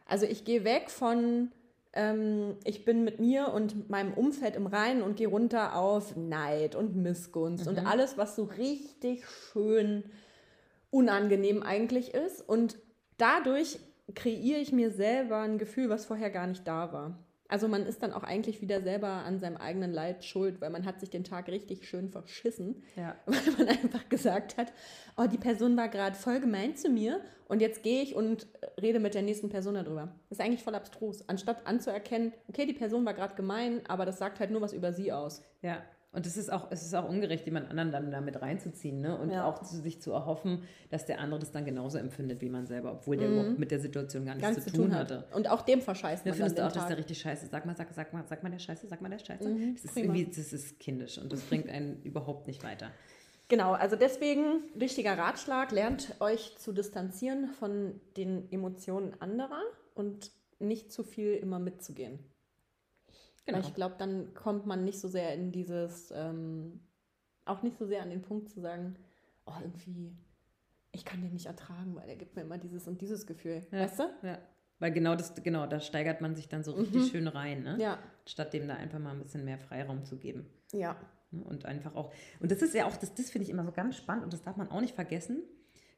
Also 0.05 0.25
ich 0.25 0.45
gehe 0.45 0.63
weg 0.63 0.89
von, 0.89 1.51
ähm, 1.95 2.57
ich 2.63 2.85
bin 2.85 3.03
mit 3.03 3.19
mir 3.19 3.53
und 3.53 3.89
meinem 3.89 4.13
Umfeld 4.13 4.55
im 4.55 4.67
Reinen 4.67 5.01
und 5.01 5.15
gehe 5.15 5.27
runter 5.27 5.75
auf 5.75 6.15
Neid 6.15 6.75
und 6.75 6.95
Missgunst 6.95 7.67
und 7.67 7.85
alles, 7.85 8.17
was 8.17 8.35
so 8.35 8.43
richtig 8.43 9.25
schön 9.27 10.03
unangenehm 10.91 11.63
eigentlich 11.63 12.13
ist. 12.13 12.47
Und 12.47 12.77
dadurch 13.17 13.79
kreiere 14.13 14.59
ich 14.59 14.71
mir 14.71 14.91
selber 14.91 15.39
ein 15.39 15.57
Gefühl, 15.57 15.89
was 15.89 16.05
vorher 16.05 16.29
gar 16.29 16.47
nicht 16.47 16.67
da 16.67 16.93
war. 16.93 17.24
Also 17.47 17.67
man 17.67 17.85
ist 17.85 18.01
dann 18.01 18.11
auch 18.11 18.23
eigentlich 18.23 18.61
wieder 18.61 18.81
selber 18.81 19.07
an 19.07 19.39
seinem 19.39 19.57
eigenen 19.57 19.91
Leid 19.91 20.25
schuld, 20.25 20.61
weil 20.61 20.71
man 20.71 20.85
hat 20.85 20.99
sich 20.99 21.09
den 21.11 21.23
Tag 21.23 21.47
richtig 21.47 21.87
schön 21.87 22.09
verschissen, 22.09 22.83
Ja. 22.95 23.15
weil 23.25 23.39
man 23.57 23.67
einfach 23.67 24.09
gesagt 24.09 24.57
hat, 24.57 24.73
oh, 25.15 25.25
die 25.31 25.37
Person 25.37 25.77
war 25.77 25.89
gerade 25.89 26.15
voll 26.15 26.39
gemein 26.39 26.75
zu 26.75 26.89
mir 26.89 27.21
und 27.47 27.61
jetzt 27.61 27.83
gehe 27.83 28.01
ich 28.01 28.15
und 28.15 28.47
rede 28.81 28.99
mit 28.99 29.13
der 29.13 29.21
nächsten 29.21 29.49
Person 29.49 29.75
darüber. 29.75 30.15
Das 30.29 30.39
ist 30.39 30.45
eigentlich 30.45 30.63
voll 30.63 30.75
abstrus, 30.75 31.27
anstatt 31.29 31.67
anzuerkennen, 31.67 32.33
okay, 32.47 32.65
die 32.65 32.73
Person 32.73 33.05
war 33.05 33.13
gerade 33.13 33.35
gemein, 33.35 33.81
aber 33.87 34.05
das 34.05 34.17
sagt 34.17 34.39
halt 34.39 34.49
nur 34.49 34.61
was 34.61 34.73
über 34.73 34.91
sie 34.91 35.11
aus. 35.11 35.43
Ja. 35.61 35.83
Und 36.15 36.25
es 36.25 36.37
ist 36.37 36.51
auch, 36.51 36.67
es 36.71 36.81
ist 36.81 36.93
auch 36.95 37.07
ungerecht, 37.09 37.45
jemand 37.45 37.69
anderen 37.69 37.91
dann 37.91 38.09
damit 38.09 38.41
reinzuziehen, 38.41 39.01
ne? 39.01 39.17
Und 39.17 39.31
Ja. 39.31 39.45
auch 39.45 39.61
zu, 39.61 39.75
sich 39.81 40.01
zu 40.01 40.11
erhoffen, 40.13 40.63
dass 40.89 41.05
der 41.05 41.19
andere 41.19 41.41
das 41.41 41.51
dann 41.51 41.65
genauso 41.65 41.97
empfindet 41.97 42.39
wie 42.41 42.49
man 42.49 42.65
selber, 42.67 42.93
obwohl 42.93 43.17
der 43.17 43.29
überhaupt 43.29 43.59
mit 43.59 43.69
der 43.69 43.79
Situation 43.79 44.25
gar 44.25 44.35
nichts 44.35 44.53
Ganz 44.55 44.63
zu 44.63 44.71
tun 44.71 44.95
hatte. 44.95 45.25
Und 45.33 45.49
auch 45.49 45.61
dem 45.63 45.81
verscheißt 45.81 46.25
Ja, 46.25 46.31
man 46.31 46.39
dann 46.39 46.47
findest 46.49 46.57
du 46.57 46.63
auch, 46.65 46.71
dass 46.71 46.83
Tag. 46.83 46.87
der 46.87 46.97
richtig 46.99 47.19
scheiße? 47.19 47.47
Sag 47.47 47.65
mal, 47.65 47.75
sag, 47.75 47.93
sag 47.93 48.13
mal, 48.13 48.23
sag 48.27 48.43
mal 48.43 48.49
der 48.49 48.59
Scheiße, 48.59 48.87
sag 48.87 49.01
mal 49.01 49.09
der 49.09 49.19
Scheiße. 49.19 49.49
Mhm, 49.49 49.75
das 49.75 49.85
ist 49.85 49.93
prima. 49.93 50.15
irgendwie, 50.15 50.25
das 50.33 50.53
ist 50.53 50.79
kindisch 50.79 51.17
und 51.17 51.33
das 51.33 51.41
bringt 51.41 51.69
einen 51.69 52.01
überhaupt 52.03 52.47
nicht 52.47 52.63
weiter. 52.63 52.91
Genau, 53.49 53.73
also 53.73 53.95
deswegen 53.95 54.63
wichtiger 54.73 55.17
Ratschlag, 55.17 55.71
lernt 55.71 56.15
euch 56.19 56.55
zu 56.57 56.71
distanzieren 56.71 57.49
von 57.49 57.99
den 58.17 58.51
Emotionen 58.51 59.13
anderer 59.19 59.61
und 59.93 60.31
nicht 60.59 60.91
zu 60.91 61.03
viel 61.03 61.33
immer 61.33 61.59
mitzugehen. 61.59 62.19
Genau. 63.45 63.57
Weil 63.59 63.65
ich 63.65 63.73
glaube, 63.73 63.95
dann 63.97 64.33
kommt 64.33 64.65
man 64.65 64.83
nicht 64.83 64.99
so 64.99 65.07
sehr 65.07 65.33
in 65.33 65.51
dieses, 65.51 66.11
ähm, 66.15 66.79
auch 67.45 67.61
nicht 67.61 67.77
so 67.77 67.85
sehr 67.85 68.01
an 68.01 68.09
den 68.09 68.21
Punkt 68.21 68.49
zu 68.49 68.59
sagen, 68.59 68.95
oh, 69.45 69.53
irgendwie, 69.61 70.17
ich 70.91 71.05
kann 71.05 71.21
den 71.21 71.33
nicht 71.33 71.45
ertragen, 71.45 71.95
weil 71.95 72.09
er 72.09 72.15
gibt 72.15 72.35
mir 72.35 72.41
immer 72.41 72.57
dieses 72.57 72.87
und 72.87 73.01
dieses 73.01 73.27
Gefühl. 73.27 73.61
Ja. 73.71 73.81
Weißt 73.81 73.99
du? 73.99 74.03
Ja. 74.23 74.39
Weil 74.79 74.91
genau 74.91 75.15
das, 75.15 75.33
genau, 75.43 75.67
da 75.67 75.79
steigert 75.79 76.21
man 76.21 76.35
sich 76.35 76.49
dann 76.49 76.63
so 76.63 76.73
richtig 76.73 77.03
Mhm. 77.03 77.07
schön 77.07 77.27
rein, 77.27 77.63
ne? 77.63 77.77
Ja. 77.79 77.99
Statt 78.27 78.53
dem 78.53 78.67
da 78.67 78.75
einfach 78.75 78.99
mal 78.99 79.11
ein 79.11 79.21
bisschen 79.21 79.45
mehr 79.45 79.57
Freiraum 79.59 80.03
zu 80.03 80.17
geben. 80.17 80.47
Ja. 80.73 80.97
Ne? 81.31 81.43
Und 81.43 81.65
einfach 81.65 81.95
auch, 81.95 82.11
und 82.39 82.51
das 82.51 82.61
ist 82.61 82.73
ja 82.73 82.85
auch, 82.85 82.97
das, 82.97 83.13
das 83.13 83.29
finde 83.29 83.43
ich 83.45 83.51
immer 83.51 83.63
so 83.63 83.71
ganz 83.71 83.95
spannend 83.95 84.23
und 84.25 84.33
das 84.33 84.41
darf 84.41 84.57
man 84.57 84.69
auch 84.71 84.81
nicht 84.81 84.95
vergessen. 84.95 85.43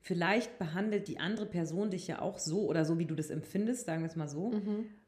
Vielleicht 0.01 0.59
behandelt 0.59 1.07
die 1.07 1.19
andere 1.19 1.47
Person 1.47 1.89
dich 1.89 2.07
ja 2.07 2.21
auch 2.21 2.37
so 2.37 2.67
oder 2.67 2.85
so, 2.85 2.99
wie 2.99 3.05
du 3.05 3.15
das 3.15 3.29
empfindest, 3.29 3.85
sagen 3.87 4.03
wir 4.03 4.07
es 4.07 4.15
mal 4.15 4.27
so, 4.29 4.51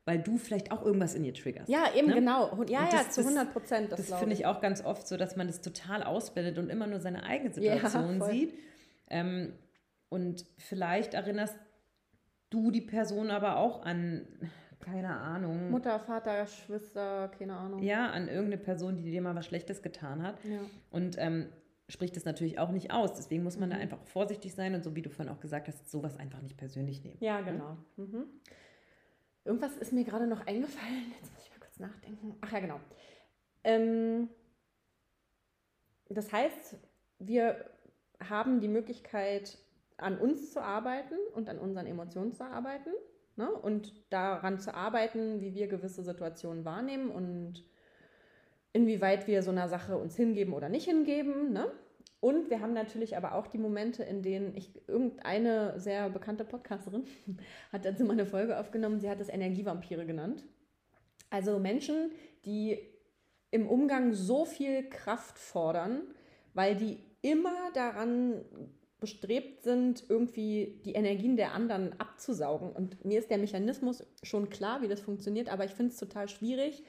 weil 0.09 0.19
du 0.19 0.37
vielleicht 0.39 0.71
auch 0.71 0.83
irgendwas 0.83 1.13
in 1.13 1.23
ihr 1.23 1.33
triggerst. 1.35 1.69
Ja, 1.69 1.83
eben 1.95 2.07
Ne? 2.07 2.15
genau. 2.15 2.47
Ja, 2.47 2.51
Und 2.53 2.69
ja, 2.71 2.89
das- 2.91 3.11
zu 3.11 3.21
das- 3.21 3.27
100 3.31 3.53
Prozent. 3.53 3.91
Das 3.91 4.11
finde 4.15 4.33
ich 4.33 4.45
auch 4.47 4.59
ganz 4.59 4.83
oft 4.83 5.07
so, 5.07 5.15
dass 5.17 5.35
man 5.35 5.45
das 5.47 5.61
total 5.61 6.01
ausblendet 6.03 6.57
und 6.57 6.69
immer 6.69 6.87
nur 6.87 6.99
seine 6.99 7.23
eigene 7.23 7.51
Ja, 7.59 7.73
Situation 7.75 8.17
voll. 8.17 8.31
sieht. 8.31 8.53
Ähm, 9.11 9.53
und 10.09 10.45
vielleicht 10.57 11.13
erinnerst 11.13 11.55
du 12.49 12.71
die 12.71 12.81
Person 12.81 13.29
aber 13.29 13.57
auch 13.57 13.83
an, 13.83 14.25
keine 14.79 15.09
Ahnung, 15.15 15.69
Mutter, 15.69 15.99
Vater, 15.99 16.47
Schwester, 16.47 17.29
keine 17.37 17.55
Ahnung. 17.55 17.83
ja, 17.83 18.07
an 18.09 18.27
irgendeine 18.27 18.57
Person, 18.57 18.95
die 18.95 19.03
dir 19.11 19.21
mal 19.21 19.35
was 19.35 19.45
Schlechtes 19.45 19.83
getan 19.83 20.23
hat. 20.23 20.43
Ja. 20.43 20.59
Und 20.89 21.17
ähm, 21.19 21.49
spricht 21.89 22.15
das 22.15 22.25
natürlich 22.25 22.57
auch 22.59 22.69
nicht 22.71 22.91
aus. 22.91 23.13
Deswegen 23.13 23.43
muss 23.43 23.59
man 23.59 23.69
da 23.69 23.75
Mhm. 23.75 23.83
einfach 23.83 23.99
vorsichtig 24.05 24.53
sein 24.55 24.73
und 24.73 24.83
so 24.83 24.95
wie 24.95 25.01
du 25.03 25.09
vorhin 25.11 25.31
auch 25.33 25.39
gesagt 25.39 25.67
hast, 25.67 25.89
sowas 25.91 26.17
einfach 26.17 26.41
nicht 26.41 26.57
persönlich 26.57 27.03
nehmen. 27.03 27.17
Ja, 27.19 27.41
genau. 27.41 27.77
Mhm. 27.97 28.25
Irgendwas 29.45 29.77
ist 29.77 29.93
mir 29.93 30.03
gerade 30.03 30.27
noch 30.27 30.45
eingefallen. 30.45 31.13
Jetzt 31.19 31.33
muss 31.33 31.43
ich 31.43 31.51
mal 31.51 31.59
kurz 31.59 31.79
nachdenken. 31.79 32.35
Ach 32.41 32.51
ja, 32.51 32.59
genau. 32.59 32.79
Ähm, 33.63 34.29
das 36.09 36.31
heißt, 36.31 36.77
wir 37.19 37.65
haben 38.19 38.59
die 38.59 38.67
Möglichkeit, 38.67 39.57
an 39.97 40.17
uns 40.17 40.53
zu 40.53 40.61
arbeiten 40.61 41.15
und 41.33 41.49
an 41.49 41.59
unseren 41.59 41.85
Emotionen 41.85 42.33
zu 42.33 42.43
arbeiten 42.45 42.91
ne? 43.35 43.51
und 43.51 43.93
daran 44.11 44.59
zu 44.59 44.73
arbeiten, 44.73 45.41
wie 45.41 45.53
wir 45.53 45.67
gewisse 45.67 46.03
Situationen 46.03 46.65
wahrnehmen 46.65 47.09
und 47.09 47.63
inwieweit 48.71 49.27
wir 49.27 49.43
so 49.43 49.51
einer 49.51 49.67
Sache 49.67 49.97
uns 49.97 50.15
hingeben 50.15 50.53
oder 50.53 50.69
nicht 50.69 50.85
hingeben. 50.85 51.51
Ne? 51.51 51.71
Und 52.21 52.49
wir 52.49 52.59
haben 52.59 52.73
natürlich 52.73 53.15
aber 53.15 53.33
auch 53.33 53.47
die 53.47 53.57
Momente, 53.57 54.03
in 54.03 54.21
denen 54.21 54.55
ich 54.55 54.71
irgendeine 54.87 55.79
sehr 55.79 56.09
bekannte 56.09 56.43
Podcasterin 56.43 57.05
hat 57.71 57.85
dazu 57.85 58.03
mal 58.03 58.13
eine 58.13 58.25
Folge 58.25 58.59
aufgenommen, 58.59 58.99
sie 58.99 59.09
hat 59.09 59.21
es 59.21 59.29
Energievampire 59.29 60.05
genannt. 60.05 60.43
Also 61.29 61.59
Menschen, 61.59 62.11
die 62.45 62.79
im 63.51 63.67
Umgang 63.67 64.13
so 64.13 64.45
viel 64.45 64.89
Kraft 64.89 65.39
fordern, 65.39 66.01
weil 66.53 66.75
die 66.75 66.97
immer 67.21 67.71
daran 67.73 68.43
bestrebt 68.99 69.63
sind, 69.63 70.03
irgendwie 70.09 70.81
die 70.83 70.93
Energien 70.93 71.37
der 71.37 71.53
anderen 71.53 71.97
abzusaugen. 71.99 72.71
Und 72.71 73.05
mir 73.05 73.19
ist 73.19 73.29
der 73.29 73.37
Mechanismus 73.37 74.05
schon 74.23 74.49
klar, 74.49 74.81
wie 74.81 74.87
das 74.87 74.99
funktioniert, 74.99 75.49
aber 75.49 75.63
ich 75.63 75.71
finde 75.71 75.93
es 75.93 75.99
total 75.99 76.27
schwierig, 76.27 76.83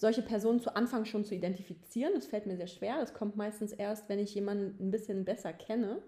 solche 0.00 0.22
Personen 0.22 0.60
zu 0.60 0.74
Anfang 0.74 1.04
schon 1.04 1.26
zu 1.26 1.34
identifizieren. 1.34 2.14
Das 2.14 2.26
fällt 2.26 2.46
mir 2.46 2.56
sehr 2.56 2.68
schwer. 2.68 2.96
Das 2.98 3.12
kommt 3.12 3.36
meistens 3.36 3.70
erst, 3.70 4.08
wenn 4.08 4.18
ich 4.18 4.34
jemanden 4.34 4.82
ein 4.82 4.90
bisschen 4.90 5.26
besser 5.26 5.52
kenne. 5.52 6.00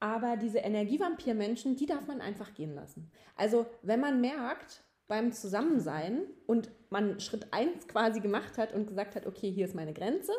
Aber 0.00 0.38
diese 0.38 0.60
Energievampir-Menschen, 0.60 1.76
die 1.76 1.84
darf 1.84 2.06
man 2.06 2.22
einfach 2.22 2.54
gehen 2.54 2.74
lassen. 2.74 3.10
Also, 3.36 3.66
wenn 3.82 4.00
man 4.00 4.22
merkt 4.22 4.82
beim 5.08 5.30
Zusammensein 5.30 6.22
und 6.46 6.70
man 6.88 7.20
Schritt 7.20 7.48
1 7.50 7.86
quasi 7.86 8.20
gemacht 8.20 8.56
hat 8.56 8.72
und 8.72 8.86
gesagt 8.86 9.14
hat, 9.14 9.26
okay, 9.26 9.50
hier 9.50 9.66
ist 9.66 9.74
meine 9.74 9.92
Grenze, 9.92 10.32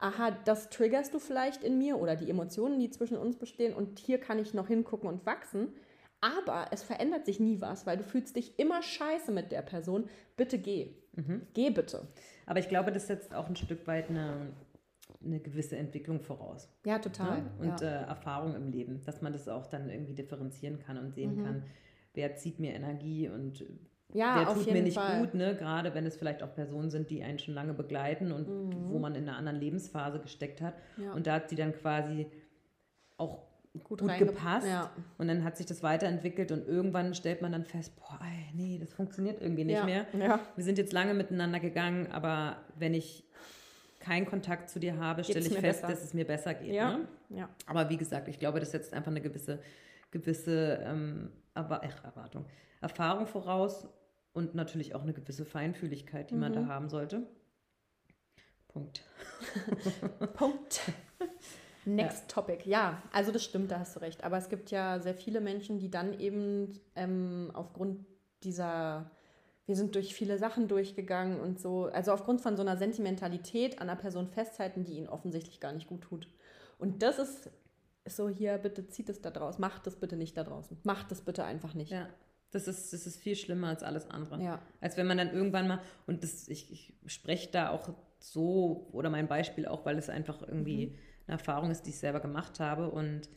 aha, 0.00 0.32
das 0.44 0.70
triggerst 0.70 1.14
du 1.14 1.20
vielleicht 1.20 1.62
in 1.62 1.78
mir 1.78 2.00
oder 2.00 2.16
die 2.16 2.28
Emotionen, 2.28 2.80
die 2.80 2.90
zwischen 2.90 3.16
uns 3.16 3.36
bestehen 3.36 3.72
und 3.72 4.00
hier 4.00 4.18
kann 4.18 4.40
ich 4.40 4.52
noch 4.52 4.66
hingucken 4.66 5.08
und 5.08 5.24
wachsen. 5.26 5.74
Aber 6.36 6.66
es 6.70 6.82
verändert 6.82 7.26
sich 7.26 7.38
nie 7.40 7.60
was, 7.60 7.86
weil 7.86 7.96
du 7.98 8.04
fühlst 8.04 8.36
dich 8.36 8.58
immer 8.58 8.80
scheiße 8.82 9.30
mit 9.32 9.52
der 9.52 9.62
Person. 9.62 10.08
Bitte 10.36 10.58
geh. 10.58 10.94
Geh 11.52 11.70
bitte. 11.70 12.08
Aber 12.46 12.58
ich 12.60 12.68
glaube, 12.68 12.92
das 12.92 13.06
setzt 13.06 13.34
auch 13.34 13.48
ein 13.48 13.56
Stück 13.56 13.86
weit 13.86 14.08
eine, 14.10 14.48
eine 15.24 15.38
gewisse 15.40 15.76
Entwicklung 15.76 16.20
voraus. 16.20 16.68
Ja, 16.86 16.98
total. 16.98 17.42
Ne? 17.42 17.50
Und 17.58 17.80
ja. 17.82 17.86
äh, 18.02 18.06
Erfahrung 18.06 18.54
im 18.54 18.68
Leben, 18.70 19.02
dass 19.04 19.22
man 19.22 19.32
das 19.32 19.48
auch 19.48 19.66
dann 19.66 19.90
irgendwie 19.90 20.14
differenzieren 20.14 20.78
kann 20.78 20.96
und 20.98 21.12
sehen 21.14 21.36
Mhm. 21.36 21.44
kann, 21.44 21.62
wer 22.14 22.34
zieht 22.36 22.58
mir 22.58 22.72
Energie 22.74 23.28
und 23.28 23.64
ja, 24.12 24.36
wer 24.40 24.48
auf 24.48 24.54
tut 24.64 24.72
mir 24.72 24.82
nicht 24.82 24.94
Fall. 24.98 25.20
gut, 25.20 25.34
ne? 25.34 25.56
gerade 25.56 25.94
wenn 25.94 26.06
es 26.06 26.16
vielleicht 26.16 26.42
auch 26.42 26.54
Personen 26.54 26.90
sind, 26.90 27.10
die 27.10 27.22
einen 27.22 27.38
schon 27.38 27.54
lange 27.54 27.74
begleiten 27.74 28.32
und 28.32 28.48
Mhm. 28.48 28.90
wo 28.90 28.98
man 28.98 29.14
in 29.14 29.28
einer 29.28 29.36
anderen 29.36 29.58
Lebensphase 29.60 30.20
gesteckt 30.20 30.60
hat. 30.60 30.74
Ja. 30.96 31.12
Und 31.12 31.26
da 31.26 31.34
hat 31.34 31.48
sie 31.50 31.56
dann 31.56 31.72
quasi 31.74 32.26
auch 33.16 33.42
gut, 33.82 34.00
gut 34.00 34.18
gepasst. 34.18 34.66
Ja. 34.66 34.90
Und 35.18 35.28
dann 35.28 35.44
hat 35.44 35.56
sich 35.56 35.66
das 35.66 35.82
weiterentwickelt 35.82 36.52
und 36.52 36.66
irgendwann 36.66 37.14
stellt 37.14 37.42
man 37.42 37.52
dann 37.52 37.64
fest, 37.64 37.94
boah, 37.96 38.20
ey, 38.22 38.52
nee, 38.54 38.78
das 38.78 38.92
funktioniert 38.92 39.40
irgendwie 39.40 39.64
nicht 39.64 39.76
ja. 39.76 39.84
mehr. 39.84 40.06
Ja. 40.18 40.40
Wir 40.54 40.64
sind 40.64 40.78
jetzt 40.78 40.92
lange 40.92 41.14
miteinander 41.14 41.60
gegangen, 41.60 42.10
aber 42.12 42.56
wenn 42.76 42.94
ich 42.94 43.24
keinen 44.00 44.26
Kontakt 44.26 44.68
zu 44.68 44.78
dir 44.78 44.98
habe, 44.98 45.24
stelle 45.24 45.40
ich 45.40 45.52
fest, 45.52 45.62
besser. 45.82 45.88
dass 45.88 46.04
es 46.04 46.14
mir 46.14 46.26
besser 46.26 46.54
geht. 46.54 46.72
Ja. 46.74 46.98
Ne? 46.98 47.08
ja. 47.30 47.48
Aber 47.66 47.88
wie 47.88 47.96
gesagt, 47.96 48.28
ich 48.28 48.38
glaube, 48.38 48.60
das 48.60 48.70
setzt 48.70 48.92
einfach 48.92 49.10
eine 49.10 49.20
gewisse, 49.22 49.60
gewisse 50.10 50.78
ähm, 50.84 51.30
Erwa- 51.54 51.80
ach, 51.82 52.04
Erwartung, 52.04 52.44
Erfahrung 52.80 53.26
voraus 53.26 53.88
und 54.34 54.54
natürlich 54.54 54.94
auch 54.94 55.02
eine 55.02 55.14
gewisse 55.14 55.44
Feinfühligkeit, 55.44 56.30
die 56.30 56.34
man 56.34 56.52
Mhm. 56.52 56.56
da 56.56 56.66
haben 56.66 56.88
sollte. 56.90 57.26
Punkt. 58.68 59.02
Punkt. 60.34 60.80
Next 61.86 62.28
Topic. 62.28 62.68
Ja, 62.68 63.02
also 63.12 63.32
das 63.32 63.44
stimmt, 63.44 63.70
da 63.70 63.78
hast 63.80 63.96
du 63.96 64.00
recht. 64.00 64.24
Aber 64.24 64.36
es 64.36 64.48
gibt 64.48 64.70
ja 64.70 64.98
sehr 65.00 65.14
viele 65.14 65.40
Menschen, 65.40 65.78
die 65.78 65.90
dann 65.90 66.18
eben 66.18 66.80
ähm, 66.96 67.50
aufgrund 67.54 68.04
dieser, 68.42 69.10
wir 69.66 69.76
sind 69.76 69.94
durch 69.94 70.14
viele 70.14 70.38
Sachen 70.38 70.68
durchgegangen 70.68 71.40
und 71.40 71.58
so, 71.60 71.86
also 71.86 72.12
aufgrund 72.12 72.40
von 72.40 72.56
so 72.56 72.62
einer 72.62 72.76
Sentimentalität 72.76 73.80
an 73.80 73.88
einer 73.88 74.00
Person 74.00 74.28
festhalten, 74.28 74.84
die 74.84 74.94
ihnen 74.94 75.08
offensichtlich 75.08 75.60
gar 75.60 75.72
nicht 75.72 75.86
gut 75.86 76.02
tut. 76.02 76.28
Und 76.78 77.02
das 77.02 77.18
ist 77.18 77.50
so 78.06 78.28
hier, 78.28 78.58
bitte 78.58 78.86
zieht 78.88 79.08
es 79.08 79.22
da 79.22 79.30
draus, 79.30 79.58
macht 79.58 79.86
das 79.86 79.96
bitte 79.96 80.16
nicht 80.16 80.36
da 80.36 80.44
draußen. 80.44 80.78
Macht 80.82 81.10
das 81.10 81.22
bitte 81.22 81.44
einfach 81.44 81.74
nicht. 81.74 81.92
Ja, 81.92 82.08
das 82.50 82.68
ist, 82.68 82.92
das 82.92 83.06
ist 83.06 83.16
viel 83.16 83.34
schlimmer 83.34 83.68
als 83.68 83.82
alles 83.82 84.08
andere. 84.10 84.42
Ja. 84.42 84.62
Als 84.80 84.96
wenn 84.96 85.06
man 85.06 85.18
dann 85.18 85.32
irgendwann 85.32 85.66
mal, 85.66 85.80
und 86.06 86.22
das, 86.22 86.48
ich, 86.48 86.70
ich 86.70 86.94
spreche 87.12 87.50
da 87.50 87.70
auch 87.70 87.88
so, 88.18 88.88
oder 88.92 89.10
mein 89.10 89.26
Beispiel 89.26 89.66
auch, 89.66 89.84
weil 89.84 89.98
es 89.98 90.08
einfach 90.08 90.42
irgendwie 90.42 90.86
Mhm. 90.86 90.98
Eine 91.26 91.38
Erfahrung 91.38 91.70
ist, 91.70 91.82
die 91.82 91.90
ich 91.90 91.98
selber 91.98 92.20
gemacht 92.20 92.60
habe. 92.60 92.90
Und 92.90 93.28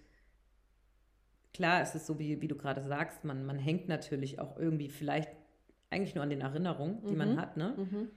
klar 1.54 1.82
ist 1.82 1.96
es 1.96 2.06
so, 2.06 2.20
wie, 2.20 2.42
wie 2.42 2.48
du 2.48 2.56
gerade 2.56 2.82
sagst, 2.84 3.24
man, 3.24 3.46
man 3.46 3.58
hängt 3.58 3.88
natürlich 3.88 4.40
auch 4.40 4.58
irgendwie 4.58 4.90
vielleicht 4.90 5.30
eigentlich 5.90 6.16
nur 6.16 6.24
an 6.24 6.30
den 6.30 6.42
Erinnerungen, 6.42 7.02
die 7.06 7.14
Mhm. 7.14 7.18
man 7.18 7.42
hat, 7.42 7.58
ne? 7.58 7.74
Mhm. 7.78 8.10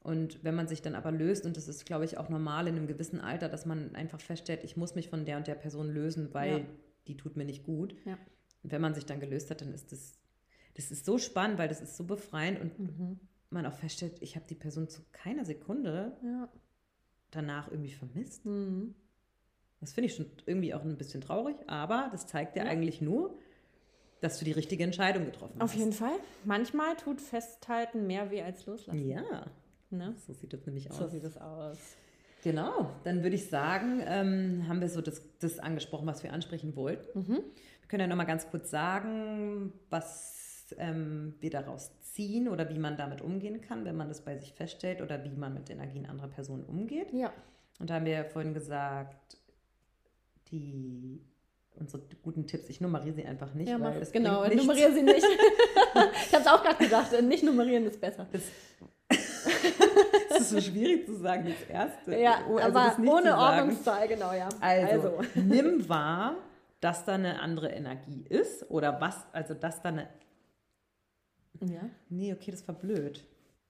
Und 0.00 0.44
wenn 0.44 0.54
man 0.54 0.68
sich 0.68 0.82
dann 0.82 0.94
aber 0.94 1.10
löst, 1.10 1.46
und 1.46 1.56
das 1.56 1.66
ist, 1.66 1.86
glaube 1.86 2.04
ich, 2.04 2.18
auch 2.18 2.28
normal 2.28 2.68
in 2.68 2.76
einem 2.76 2.86
gewissen 2.86 3.20
Alter, 3.22 3.48
dass 3.48 3.64
man 3.64 3.94
einfach 3.94 4.20
feststellt, 4.20 4.62
ich 4.62 4.76
muss 4.76 4.94
mich 4.94 5.08
von 5.08 5.24
der 5.24 5.38
und 5.38 5.46
der 5.46 5.54
Person 5.54 5.88
lösen, 5.88 6.34
weil 6.34 6.50
Ja. 6.58 6.66
die 7.08 7.16
tut 7.16 7.36
mir 7.36 7.46
nicht 7.46 7.64
gut. 7.64 7.94
Ja. 8.04 8.18
Und 8.62 8.70
wenn 8.72 8.82
man 8.82 8.94
sich 8.94 9.06
dann 9.06 9.20
gelöst 9.20 9.50
hat, 9.50 9.62
dann 9.62 9.72
ist 9.72 9.92
das, 9.92 10.18
das 10.74 10.90
ist 10.90 11.06
so 11.06 11.16
spannend, 11.16 11.56
weil 11.58 11.68
das 11.68 11.80
ist 11.80 11.96
so 11.96 12.04
befreiend 12.04 12.60
und 12.60 12.78
Mhm. 12.78 13.18
man 13.48 13.64
auch 13.64 13.72
feststellt, 13.72 14.18
ich 14.20 14.36
habe 14.36 14.44
die 14.46 14.54
Person 14.54 14.88
zu 14.88 15.00
keiner 15.12 15.46
Sekunde 15.46 16.18
Ja. 16.22 16.52
danach 17.30 17.70
irgendwie 17.70 17.92
vermisst. 17.92 18.44
Mhm. 18.44 18.94
Das 19.84 19.92
finde 19.92 20.06
ich 20.06 20.14
schon 20.16 20.26
irgendwie 20.46 20.72
auch 20.74 20.82
ein 20.82 20.96
bisschen 20.96 21.20
traurig, 21.20 21.56
aber 21.66 22.08
das 22.12 22.26
zeigt 22.26 22.56
ja, 22.56 22.64
Ja. 22.64 22.70
eigentlich 22.70 23.00
nur, 23.00 23.36
dass 24.20 24.38
du 24.38 24.44
die 24.44 24.52
richtige 24.52 24.82
Entscheidung 24.84 25.26
getroffen 25.26 25.60
Auf 25.60 25.70
hast. 25.72 25.78
jeden 25.78 25.92
Fall. 25.92 26.16
Manchmal 26.44 26.96
tut 26.96 27.20
Festhalten 27.20 28.06
mehr 28.06 28.30
weh 28.30 28.42
als 28.42 28.64
Loslassen. 28.66 29.06
Ja, 29.08 29.46
Ne? 29.90 30.14
so 30.26 30.32
sieht 30.32 30.52
das 30.52 30.64
nämlich 30.66 30.90
aus. 30.90 30.96
So 30.98 31.06
sieht 31.06 31.22
es 31.24 31.36
aus. 31.36 31.78
Genau, 32.42 32.90
dann 33.04 33.22
würde 33.22 33.36
ich 33.36 33.48
sagen, 33.48 34.02
ähm, 34.06 34.64
haben 34.68 34.80
wir 34.80 34.88
so 34.88 35.00
das, 35.00 35.22
das 35.38 35.58
angesprochen, 35.58 36.06
was 36.06 36.22
wir 36.22 36.32
ansprechen 36.32 36.74
wollten. 36.76 37.18
Mhm. 37.18 37.34
Wir 37.36 37.88
können 37.88 38.00
ja 38.00 38.06
nochmal 38.06 38.26
ganz 38.26 38.48
kurz 38.50 38.70
sagen, 38.70 39.72
was 39.90 40.74
ähm, 40.78 41.34
wir 41.40 41.50
daraus 41.50 41.90
ziehen 42.02 42.48
oder 42.48 42.68
wie 42.70 42.78
man 42.78 42.96
damit 42.96 43.20
umgehen 43.22 43.60
kann, 43.60 43.84
wenn 43.84 43.96
man 43.96 44.08
das 44.08 44.22
bei 44.24 44.36
sich 44.38 44.52
feststellt 44.54 45.00
oder 45.00 45.22
wie 45.24 45.30
man 45.36 45.54
mit 45.54 45.70
Energien 45.70 46.06
anderer 46.06 46.28
Personen 46.28 46.64
umgeht. 46.64 47.12
Ja. 47.12 47.32
Und 47.80 47.90
da 47.90 47.94
haben 47.94 48.04
wir 48.04 48.12
ja 48.12 48.24
vorhin 48.24 48.54
gesagt, 48.54 49.36
die 50.60 51.20
unsere 51.76 52.02
guten 52.22 52.46
Tipps, 52.46 52.68
ich 52.68 52.80
nummeriere 52.80 53.14
sie 53.14 53.24
einfach 53.24 53.52
nicht, 53.54 53.68
ja, 53.68 53.80
weil 53.80 54.00
es. 54.00 54.12
Genau, 54.12 54.44
nichts. 54.44 54.56
nummeriere 54.56 54.92
sie 54.92 55.02
nicht. 55.02 55.24
ich 56.26 56.32
habe 56.34 56.42
es 56.42 56.46
auch 56.46 56.62
gerade 56.62 56.76
gedacht, 56.82 57.20
nicht 57.22 57.42
nummerieren 57.42 57.84
ist 57.86 58.00
besser. 58.00 58.26
Es 60.30 60.40
ist 60.40 60.50
so 60.50 60.60
schwierig 60.60 61.06
zu 61.06 61.14
sagen, 61.16 61.44
das 61.46 61.68
erste. 61.68 62.16
Ja, 62.18 62.38
Oh, 62.48 62.56
also 62.56 62.76
aber 62.78 62.88
das 62.88 62.98
ohne. 62.98 63.38
Ordnungszahl, 63.38 64.08
genau, 64.08 64.32
ja. 64.32 64.48
Also, 64.60 65.20
nimm 65.34 65.88
wahr, 65.88 66.36
dass 66.80 67.04
da 67.04 67.14
eine 67.14 67.40
andere 67.40 67.68
Energie 67.70 68.24
ist 68.28 68.68
oder 68.70 69.00
was, 69.00 69.16
also 69.32 69.54
dass 69.54 69.80
da 69.82 69.90
eine. 69.90 70.08
Ja. 71.60 71.82
Nee, 72.08 72.32
okay, 72.32 72.50
das 72.50 72.66
war 72.66 72.74
blöd. 72.74 73.24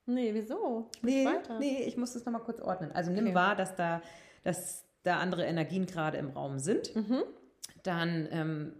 Nee, 0.07 0.33
wieso? 0.33 0.89
Sprich 0.97 1.15
Nee, 1.15 1.29
nee, 1.59 1.83
ich 1.83 1.97
muss 1.97 2.15
das 2.15 2.25
nochmal 2.25 2.43
kurz 2.43 2.61
ordnen. 2.61 2.93
Also 2.93 3.11
nimm 3.11 3.27
Okay. 3.27 3.35
wahr, 3.35 3.57
dass 3.57 3.75
da, 3.77 4.01
dass 4.43 4.85
da 5.05 5.19
andere 5.19 5.45
Energien 5.45 5.87
gerade 5.87 6.19
im 6.19 6.31
Raum 6.31 6.59
sind. 6.59 6.95
Mhm. 6.97 7.23
Dann 7.85 8.29
ähm, 8.33 8.73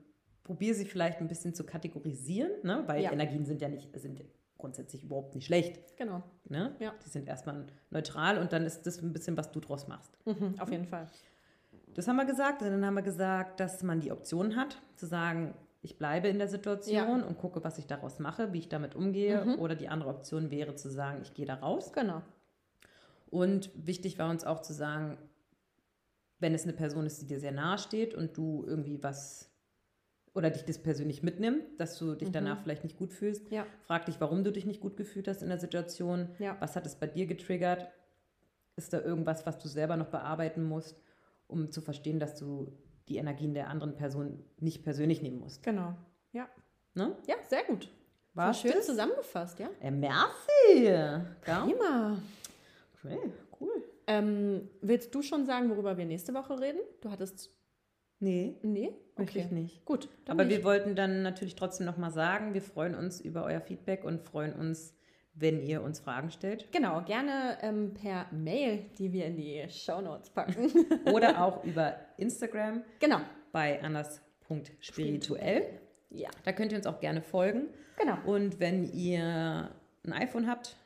probiere 0.43 0.75
sie 0.75 0.85
vielleicht 0.85 1.21
ein 1.21 1.29
bisschen 1.29 1.55
zu 1.55 1.65
kategorisieren, 1.65 2.51
ne? 2.63 2.83
weil 2.87 3.03
Ja. 3.03 3.13
Energien 3.13 3.45
sind 3.47 3.61
ja 3.63 3.69
nicht, 3.69 3.89
sind 4.01 4.25
grundsätzlich 4.59 5.05
überhaupt 5.05 5.35
nicht 5.35 5.47
schlecht. 5.47 5.97
Genau. 5.97 6.23
Ne? 6.49 6.75
Ja. 6.81 6.95
Die 7.05 7.09
sind 7.11 7.29
erstmal 7.29 7.67
neutral 7.91 8.39
und 8.39 8.53
dann 8.53 8.65
ist 8.65 8.87
das 8.87 9.01
ein 9.03 9.13
bisschen, 9.13 9.37
was 9.37 9.53
du 9.53 9.61
draus 9.61 9.87
machst. 9.87 10.11
Mhm, 10.25 10.55
auf 10.59 10.71
jeden 10.71 10.87
Fall. 10.87 11.07
Das 11.95 12.09
haben 12.09 12.17
wir 12.17 12.25
gesagt. 12.25 12.63
Und 12.63 12.71
dann 12.71 12.85
haben 12.85 12.95
wir 12.95 13.03
gesagt, 13.03 13.61
dass 13.61 13.83
man 13.83 14.01
die 14.01 14.11
Option 14.11 14.57
hat, 14.57 14.81
zu 14.97 15.07
sagen, 15.07 15.55
ich 15.83 15.99
bleibe 15.99 16.29
in 16.29 16.39
der 16.39 16.49
Situation 16.49 17.21
Ja. 17.21 17.27
und 17.27 17.37
gucke, 17.37 17.63
was 17.63 17.77
ich 17.79 17.87
daraus 17.87 18.19
mache, 18.19 18.55
wie 18.55 18.59
ich 18.59 18.69
damit 18.71 18.95
umgehe. 18.95 19.45
Mhm. 19.45 19.59
Oder 19.59 19.75
die 19.77 19.89
andere 19.89 20.09
Option 20.11 20.51
wäre 20.51 20.75
zu 20.77 20.89
sagen, 20.89 21.21
ich 21.23 21.35
gehe 21.35 21.45
da 21.45 21.55
raus. 21.57 21.93
Genau. 21.93 22.23
Und 23.31 23.71
wichtig 23.75 24.19
war 24.19 24.31
uns 24.31 24.45
auch 24.45 24.63
zu 24.63 24.73
sagen, 24.73 25.19
wenn 26.45 26.55
es 26.55 26.65
eine 26.65 26.75
Person 26.75 27.07
ist, 27.07 27.21
die 27.23 27.27
dir 27.27 27.41
sehr 27.41 27.53
nahe 27.53 27.79
steht 27.79 28.15
und 28.15 28.37
du 28.37 28.65
irgendwie 28.67 29.03
was 29.03 29.51
oder 30.35 30.51
dich 30.51 30.65
das 30.65 30.79
persönlich 30.79 31.23
mitnimmt, 31.23 31.63
dass 31.81 31.97
du 31.99 32.15
dich 32.15 32.29
Mhm. 32.29 32.33
danach 32.33 32.63
vielleicht 32.63 32.85
nicht 32.85 32.99
gut 32.99 33.13
fühlst, 33.15 33.51
Ja. 33.51 33.67
frag 33.87 34.05
dich, 34.07 34.21
warum 34.21 34.45
du 34.45 34.53
dich 34.53 34.67
nicht 34.67 34.81
gut 34.81 34.97
gefühlt 34.99 35.27
hast 35.27 35.43
in 35.43 35.49
der 35.49 35.59
Situation. 35.59 36.29
Ja. 36.39 36.57
Was 36.61 36.77
hat 36.77 36.85
es 36.87 36.97
bei 36.97 37.07
dir 37.07 37.27
getriggert? 37.27 37.89
Ist 38.77 38.93
da 38.93 39.01
irgendwas, 39.01 39.47
was 39.47 39.59
du 39.59 39.69
selber 39.69 39.97
noch 39.97 40.09
bearbeiten 40.09 40.65
musst, 40.65 41.01
um 41.47 41.71
zu 41.71 41.81
verstehen, 41.81 42.19
dass 42.19 42.35
du 42.39 42.73
die 43.09 43.17
Energien 43.17 43.55
der 43.55 43.69
anderen 43.71 43.95
Person 43.97 44.45
nicht 44.59 44.83
persönlich 44.83 45.23
nehmen 45.23 45.39
musst? 45.39 45.63
Genau. 45.63 45.95
Ja. 46.33 46.49
Ne? 46.95 47.17
Ja, 47.27 47.37
sehr 47.49 47.63
gut. 47.65 47.89
War 48.35 48.47
War 48.49 48.55
schön 48.55 48.83
zusammengefasst, 48.83 49.61
ja? 49.61 49.71
Äh, 49.81 49.91
merci! 49.93 50.91
Prima. 51.43 52.19
Okay. 53.05 53.19
Ähm, 54.07 54.69
willst 54.81 55.15
du 55.15 55.23
schon 55.23 55.47
sagen, 55.47 55.71
worüber 55.71 55.97
wir 55.97 56.05
nächste 56.05 56.35
Woche 56.35 56.61
reden? 56.61 56.81
Du 57.01 57.11
hattest. 57.11 57.51
Nee, 58.21 58.57
Nee? 58.63 58.93
möchte 59.17 59.39
ich 59.39 59.51
nicht. 59.51 59.85
Gut. 59.85 60.09
Aber 60.29 60.45
nicht. 60.45 60.57
wir 60.57 60.65
wollten 60.65 60.95
dann 60.97 61.23
natürlich 61.23 61.57
trotzdem 61.57 61.87
nochmal 61.87 62.11
sagen, 62.11 62.55
wir 62.55 62.63
freuen 62.63 62.95
uns 62.95 63.21
über 63.21 63.45
euer 63.45 63.61
Feedback 63.61 64.05
und 64.05 64.23
freuen 64.23 64.53
uns, 64.55 64.95
wenn 65.35 65.61
ihr 65.63 65.83
uns 65.83 66.01
Fragen 66.01 66.31
stellt. 66.31 66.71
Genau, 66.73 67.03
gerne 67.03 67.59
ähm, 67.63 67.93
per 67.95 68.27
Mail, 68.33 68.87
die 68.99 69.13
wir 69.13 69.27
in 69.27 69.37
die 69.37 69.65
Shownotes 69.69 70.31
packen. 70.31 70.71
Oder 71.13 71.43
auch 71.45 71.65
über 71.65 71.97
Instagram 72.19 72.83
genau. 73.01 73.21
bei 73.53 73.83
anders.spirituell. 73.83 75.81
Ja. 76.11 76.31
Da 76.45 76.53
könnt 76.53 76.73
ihr 76.73 76.79
uns 76.79 76.87
auch 76.87 77.01
gerne 77.01 77.21
folgen. 77.21 77.67
Genau. 77.99 78.17
Und 78.27 78.61
wenn 78.61 78.85
ihr 78.93 79.71
ein 80.05 80.13
iPhone 80.13 80.47
habt, 80.49 80.77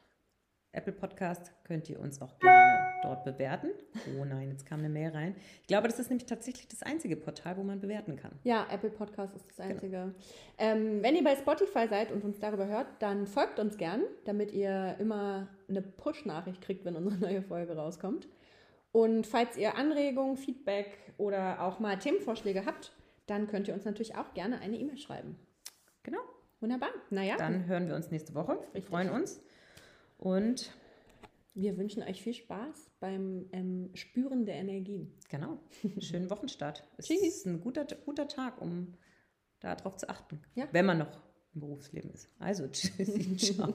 Apple 0.78 0.92
Podcast, 0.92 1.52
könnt 1.64 1.90
ihr 1.90 1.98
uns 1.98 2.22
auch 2.22 2.38
gerne 2.38 2.92
dort 3.02 3.24
bewerten. 3.24 3.70
Oh 4.16 4.24
nein, 4.24 4.48
jetzt 4.52 4.64
kam 4.64 4.78
eine 4.78 4.88
Mail 4.88 5.10
rein. 5.10 5.34
Ich 5.62 5.66
glaube, 5.66 5.88
das 5.88 5.98
ist 5.98 6.08
nämlich 6.08 6.26
tatsächlich 6.26 6.68
das 6.68 6.84
einzige 6.84 7.16
Portal, 7.16 7.56
wo 7.56 7.64
man 7.64 7.80
bewerten 7.80 8.14
kann. 8.14 8.30
Ja, 8.44 8.64
Apple 8.70 8.90
Podcast 8.90 9.34
ist 9.34 9.48
das 9.48 9.56
Genau. 9.56 9.68
einzige. 9.70 10.14
Ähm, 10.56 11.02
wenn 11.02 11.16
ihr 11.16 11.24
bei 11.24 11.34
Spotify 11.34 11.88
seid 11.88 12.12
und 12.12 12.22
uns 12.22 12.38
darüber 12.38 12.68
hört, 12.68 12.86
dann 13.00 13.26
folgt 13.26 13.58
uns 13.58 13.76
gern, 13.76 14.02
damit 14.24 14.52
ihr 14.52 14.94
immer 15.00 15.48
eine 15.68 15.82
Push-Nachricht 15.82 16.60
kriegt, 16.60 16.84
wenn 16.84 16.94
unsere 16.94 17.16
neue 17.20 17.42
Folge 17.42 17.74
rauskommt. 17.76 18.28
Und 18.92 19.26
falls 19.26 19.56
ihr 19.56 19.76
Anregungen, 19.76 20.36
Feedback 20.36 20.96
oder 21.18 21.60
auch 21.62 21.80
mal 21.80 21.98
Themenvorschläge 21.98 22.64
habt, 22.66 22.92
dann 23.26 23.48
könnt 23.48 23.66
ihr 23.66 23.74
uns 23.74 23.84
natürlich 23.84 24.14
auch 24.14 24.32
gerne 24.32 24.60
eine 24.60 24.76
E-Mail 24.76 24.96
schreiben. 24.98 25.36
Genau. 26.04 26.20
Wunderbar. 26.60 26.88
Naja, 27.10 27.36
Dann 27.36 27.66
hören 27.66 27.86
wir 27.88 27.94
uns 27.96 28.10
nächste 28.10 28.34
Woche. 28.34 28.58
Wir 28.72 28.82
freuen 28.82 29.10
uns. 29.10 29.40
Und 30.18 30.72
wir 31.54 31.78
wünschen 31.78 32.02
euch 32.02 32.22
viel 32.22 32.34
Spaß 32.34 32.90
beim 33.00 33.48
ähm, 33.52 33.90
Spüren 33.94 34.44
der 34.44 34.56
Energien. 34.56 35.14
genau, 35.30 35.60
schönen 35.98 36.28
Wochenstart. 36.28 36.86
Es 36.98 37.06
Tschüss. 37.06 37.22
ist 37.22 37.46
ein 37.46 37.60
guter, 37.60 37.86
guter 38.04 38.28
Tag, 38.28 38.60
um 38.60 38.94
darauf 39.60 39.96
zu 39.96 40.08
achten. 40.08 40.40
Ja. 40.54 40.68
Wenn 40.72 40.86
man 40.86 40.98
noch 40.98 41.20
im 41.54 41.60
Berufsleben 41.60 42.10
ist. 42.10 42.28
Also, 42.38 42.68
tschüssi, 42.68 43.36
ciao. 43.54 43.72